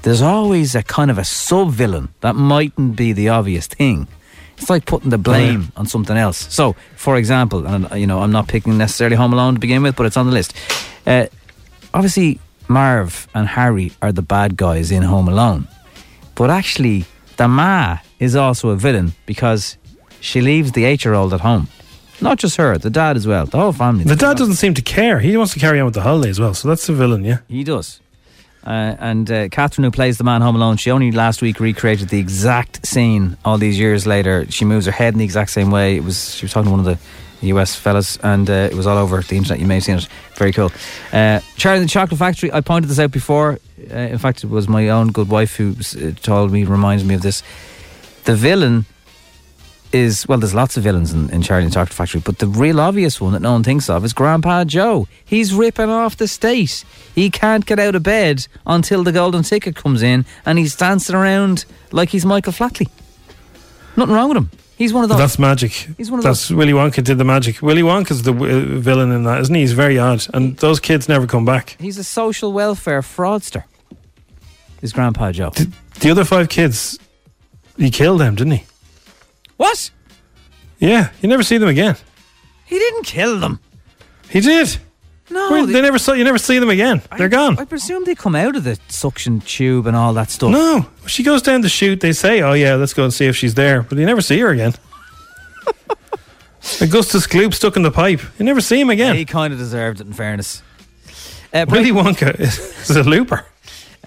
[0.00, 4.08] there's always a kind of a sub villain that mightn't be the obvious thing.
[4.56, 6.38] It's like putting the blame on something else.
[6.50, 9.96] So, for example, and you know, I'm not picking necessarily Home Alone to begin with,
[9.96, 10.56] but it's on the list.
[11.06, 11.26] Uh,
[11.92, 15.68] obviously, Marv and Harry are the bad guys in Home Alone.
[16.42, 17.04] But actually,
[17.36, 19.78] the ma is also a villain because
[20.18, 21.68] she leaves the eight year old at home.
[22.20, 24.02] Not just her, the dad as well, the whole family.
[24.02, 25.20] The dad doesn't seem to care.
[25.20, 26.52] He wants to carry on with the holiday as well.
[26.52, 27.38] So that's a villain, yeah.
[27.46, 28.00] He does.
[28.66, 32.08] Uh, and uh, Catherine, who plays the man Home Alone, she only last week recreated
[32.08, 34.44] the exact scene all these years later.
[34.50, 35.96] She moves her head in the exact same way.
[35.96, 36.98] It was she was talking to one of the
[37.48, 39.60] US fellas, and uh, it was all over the internet.
[39.60, 40.08] You may have seen it.
[40.34, 40.72] Very cool.
[41.12, 42.52] Uh, Charlie and the Chocolate Factory.
[42.52, 43.58] I pointed this out before.
[43.90, 47.14] Uh, in fact, it was my own good wife who uh, told me, reminds me
[47.14, 47.42] of this.
[48.24, 48.86] The villain
[49.92, 52.46] is well, there's lots of villains in, in Charlie and the Chocolate Factory, but the
[52.46, 55.06] real obvious one that no one thinks of is Grandpa Joe.
[55.24, 56.84] He's ripping off the state.
[57.14, 61.14] He can't get out of bed until the golden ticket comes in, and he's dancing
[61.14, 62.88] around like he's Michael Flatley.
[63.96, 64.50] Nothing wrong with him.
[64.82, 65.18] He's one of those.
[65.18, 65.70] that's magic.
[65.96, 66.48] He's one of those.
[66.48, 67.62] that's Willy Wonka did the magic.
[67.62, 69.60] Willy Wonka's the w- uh, villain in that, isn't he?
[69.60, 71.76] He's very odd, and those kids never come back.
[71.78, 73.62] He's a social welfare fraudster.
[74.80, 75.50] Is Grandpa Joe?
[76.00, 76.98] The other five kids,
[77.76, 78.64] he killed them, didn't he?
[79.56, 79.90] What?
[80.80, 81.94] Yeah, you never see them again.
[82.64, 83.60] He didn't kill them.
[84.28, 84.78] He did.
[85.30, 86.12] No, they- they, never saw.
[86.12, 87.00] You never see them again.
[87.16, 87.58] They're gone.
[87.58, 90.50] I presume they come out of the suction tube and all that stuff.
[90.50, 92.00] No, she goes down the chute.
[92.00, 94.38] They say, "Oh yeah, let's go and see if she's there," but you never see
[94.40, 94.74] her again.
[96.80, 98.20] Augustus Gloop stuck in the pipe.
[98.38, 99.16] You never see him again.
[99.16, 100.62] He kind of deserved it, in fairness.
[101.52, 103.44] Uh, Willy Wonka is, is a looper.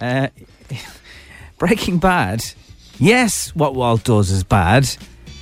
[0.00, 0.28] Uh,
[1.58, 2.44] Breaking Bad.
[2.98, 4.88] Yes, what Walt does is bad,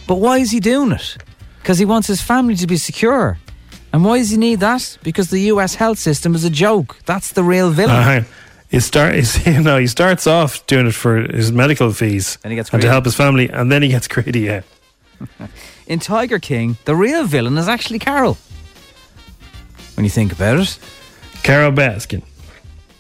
[0.09, 1.17] but why is he doing it?
[1.63, 3.39] Because he wants his family to be secure.
[3.95, 4.99] And why does he need that?
[5.05, 5.77] Because the U.S.
[5.77, 6.97] health system is a joke.
[7.07, 7.95] That's the real villain.
[7.95, 8.25] Uh,
[8.69, 9.15] he start.
[9.47, 12.83] You know, he starts off doing it for his medical fees And he gets and
[12.83, 14.41] to help his family, and then he gets greedy.
[14.41, 14.63] Yeah,
[15.87, 18.37] In Tiger King, the real villain is actually Carol.
[19.95, 20.77] When you think about it.
[21.45, 22.25] Carole Baskin.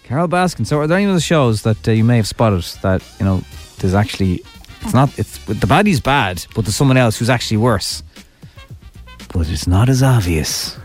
[0.05, 0.65] Carole Baskin.
[0.65, 3.25] So, are there any of the shows that uh, you may have spotted that, you
[3.25, 3.43] know,
[3.79, 4.45] there's actually
[4.83, 5.19] It's not.
[5.19, 8.05] It's the baddie's bad, but there's someone else who's actually worse.
[9.35, 10.79] But it's not as obvious.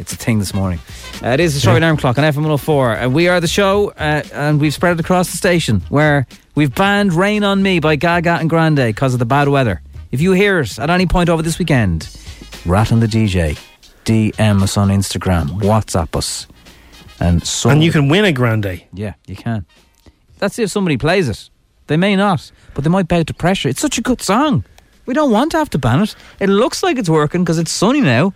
[0.00, 0.80] It's a thing this morning.
[1.22, 2.94] Uh, it is the Strawberry Alarm Clock on FM 104.
[2.94, 6.74] And we are the show, uh, and we've spread it across the station where we've
[6.74, 9.80] banned Rain on Me by Gaga and Grande because of the bad weather.
[10.10, 12.08] If you hear it at any point over this weekend,
[12.66, 13.58] rat on the DJ,
[14.04, 16.48] DM us on Instagram, WhatsApp us.
[17.20, 18.84] And, so And you can win a grande.
[18.92, 19.64] Yeah, you can.
[20.38, 21.48] That's if somebody plays it.
[21.86, 23.68] They may not, but they might bow to pressure.
[23.68, 24.64] It's such a good song.
[25.06, 26.14] We don't want to have to ban it.
[26.40, 28.32] It looks like it's working because it's sunny now.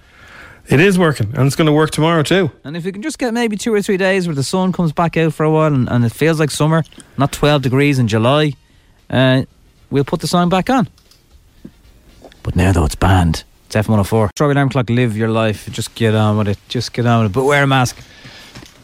[0.69, 2.51] It is working, and it's going to work tomorrow too.
[2.63, 4.93] And if we can just get maybe two or three days where the sun comes
[4.93, 6.85] back out for a while and, and it feels like summer,
[7.17, 8.53] not 12 degrees in July,
[9.09, 9.45] uh,
[9.91, 10.87] we'll put the song back on.
[12.43, 13.45] But now, though, it's banned.
[13.67, 14.29] It's F104.
[14.37, 15.71] Strawberry Alarm Clock, live your life.
[15.73, 16.59] Just get on with it.
[16.69, 17.35] Just get on with it.
[17.35, 17.97] But wear a mask.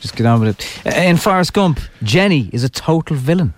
[0.01, 0.87] Just get on with it.
[0.87, 3.53] Uh, In Forrest Gump, Jenny is a total villain.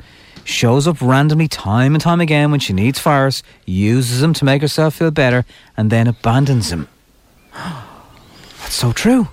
[0.47, 4.63] Shows up randomly time and time again when she needs Forrest, uses him to make
[4.63, 5.45] herself feel better,
[5.77, 6.87] and then abandons him.
[7.53, 9.27] That's so true.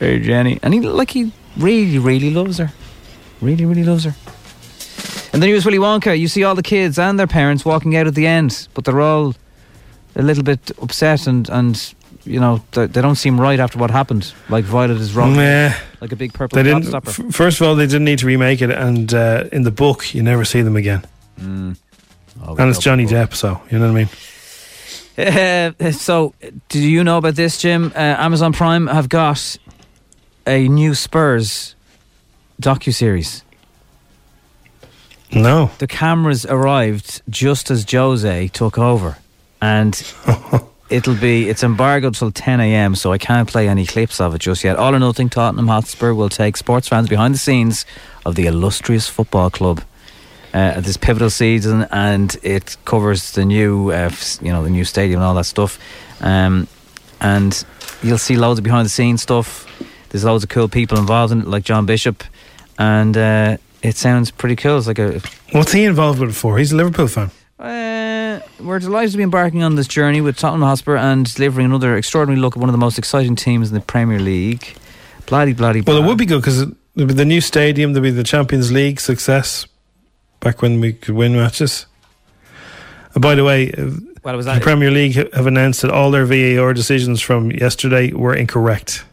[0.00, 0.58] Hey, Jenny.
[0.62, 2.72] And he, like, he really, really loves her.
[3.42, 4.16] Really, really loves her.
[5.34, 6.18] And then here's Willy Wonka.
[6.18, 9.02] You see all the kids and their parents walking out at the end, but they're
[9.02, 9.34] all
[10.14, 11.94] a little bit upset and, and
[12.26, 14.32] you know, they, they don't seem right after what happened.
[14.48, 15.36] Like Violet is wrong.
[15.36, 15.70] Nah.
[16.00, 16.84] Like a big purple They didn't.
[16.84, 17.28] gobstopper.
[17.28, 20.14] f- first of all, they didn't need to remake it, and uh, in the book,
[20.14, 21.04] you never see them again.
[21.40, 21.76] Mm.
[22.58, 24.08] and it's Johnny Depp, so you know what I mean.
[25.82, 26.34] Uh, so,
[26.68, 27.90] do you know about this, Jim?
[27.94, 29.56] Uh, Amazon Prime have got
[30.46, 31.74] a new Spurs
[32.60, 33.42] docu series.
[35.32, 35.70] No.
[35.78, 39.16] The cameras arrived just as Jose took over,
[39.60, 39.94] and
[40.88, 42.94] it'll be it's embargoed till 10 a.m.
[42.94, 44.76] So I can't play any clips of it just yet.
[44.76, 45.28] All or nothing.
[45.28, 47.84] Tottenham Hotspur will take sports fans behind the scenes
[48.24, 49.82] of the illustrious football club.
[50.54, 54.10] Uh, this pivotal season, and it covers the new, uh,
[54.40, 55.78] you know, the new stadium and all that stuff.
[56.22, 56.66] Um,
[57.20, 57.62] and
[58.02, 59.66] you'll see loads of behind the scenes stuff.
[60.08, 62.24] There's loads of cool people involved in it, like John Bishop,
[62.78, 64.78] and uh, it sounds pretty cool.
[64.78, 65.20] It's like a
[65.52, 66.56] What's he involved with it for?
[66.56, 67.30] He's a Liverpool fan.
[67.58, 71.96] Uh, we're delighted to be embarking on this journey with Tottenham Hotspur and delivering another
[71.96, 74.76] extraordinary look at one of the most exciting teams in the Premier League.
[75.26, 78.10] Bloody, bloody, Well, it would be good because there'd be the new stadium, there'd be
[78.10, 79.66] the Champions League success
[80.40, 81.86] back when we could win matches.
[83.14, 83.90] And by the way, uh,
[84.22, 89.04] Well, the Premier League have announced that all their VAR decisions from yesterday were incorrect.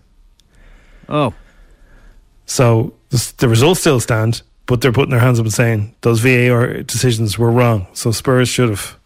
[1.08, 1.34] Oh.
[2.46, 4.42] So the, the results still stand,
[4.74, 7.86] but they're putting their hands up and saying those VAR decisions were wrong.
[7.94, 8.98] So Spurs should have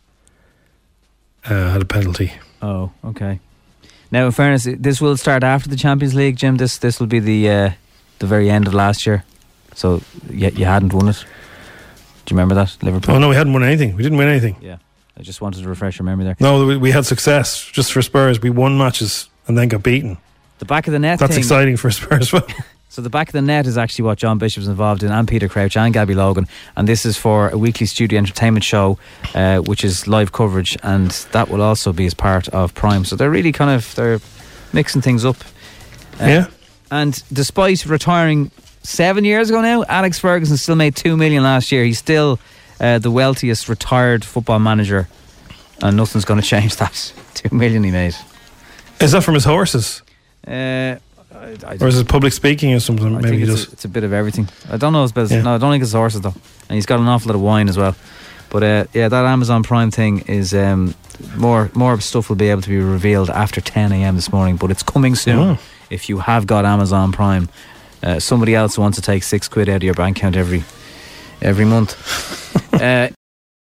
[1.43, 2.31] uh, had a penalty.
[2.61, 3.41] Oh, okay.
[4.09, 6.55] Now, in fairness, this will start after the Champions League, Jim.
[6.55, 7.71] This this will be the uh,
[8.19, 9.25] the very end of last year.
[9.75, 11.25] So you, you hadn't won it.
[12.23, 13.15] Do you remember that Liverpool?
[13.15, 13.93] Oh no, we hadn't won anything.
[13.97, 14.55] We didn't win anything.
[14.61, 14.77] Yeah,
[15.17, 16.37] I just wanted to refresh your memory there.
[16.39, 18.41] No, we, we had success just for Spurs.
[18.41, 20.17] We won matches and then got beaten.
[20.59, 21.19] The back of the net.
[21.19, 22.33] That's thing- exciting for Spurs.
[22.89, 25.47] So the back of the net is actually what John Bishop's involved in, and Peter
[25.47, 28.97] Crouch and Gabby Logan, and this is for a weekly studio entertainment show,
[29.35, 33.05] uh, which is live coverage, and that will also be as part of Prime.
[33.05, 34.19] So they're really kind of they're
[34.73, 35.37] mixing things up.
[36.19, 36.47] Uh, Yeah.
[36.89, 38.49] And despite retiring
[38.83, 41.83] seven years ago now, Alex Ferguson still made two million last year.
[41.83, 42.39] He's still
[42.79, 45.09] uh, the wealthiest retired football manager,
[45.83, 47.13] and nothing's going to change that.
[47.33, 48.15] Two million he made.
[49.01, 50.01] Is that from his horses?
[50.47, 50.95] Uh,
[51.65, 53.15] I, or is it public speaking or something?
[53.15, 54.49] I Maybe think it's a, it's a bit of everything.
[54.69, 55.37] I don't know his business.
[55.37, 55.43] Yeah.
[55.43, 56.35] No, I don't think it's horses though,
[56.69, 57.95] and he's got an awful lot of wine as well.
[58.49, 60.95] But uh, yeah, that Amazon Prime thing is um,
[61.35, 64.15] more more stuff will be able to be revealed after 10 a.m.
[64.15, 64.57] this morning.
[64.57, 65.39] But it's coming soon.
[65.39, 65.59] Oh.
[65.89, 67.49] If you have got Amazon Prime,
[68.03, 70.63] uh, somebody else wants to take six quid out of your bank account every
[71.41, 71.93] every month.
[72.73, 73.09] uh,